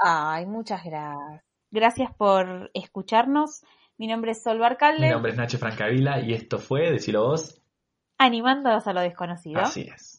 [0.02, 1.44] Ay, muchas gracias.
[1.70, 3.64] Gracias por escucharnos.
[3.98, 5.08] Mi nombre es Sol Barcalde.
[5.08, 7.62] Mi nombre es Nacho Francavila y esto fue, decilo vos,
[8.20, 9.62] Animándonos a lo desconocido.
[9.62, 10.17] Así es.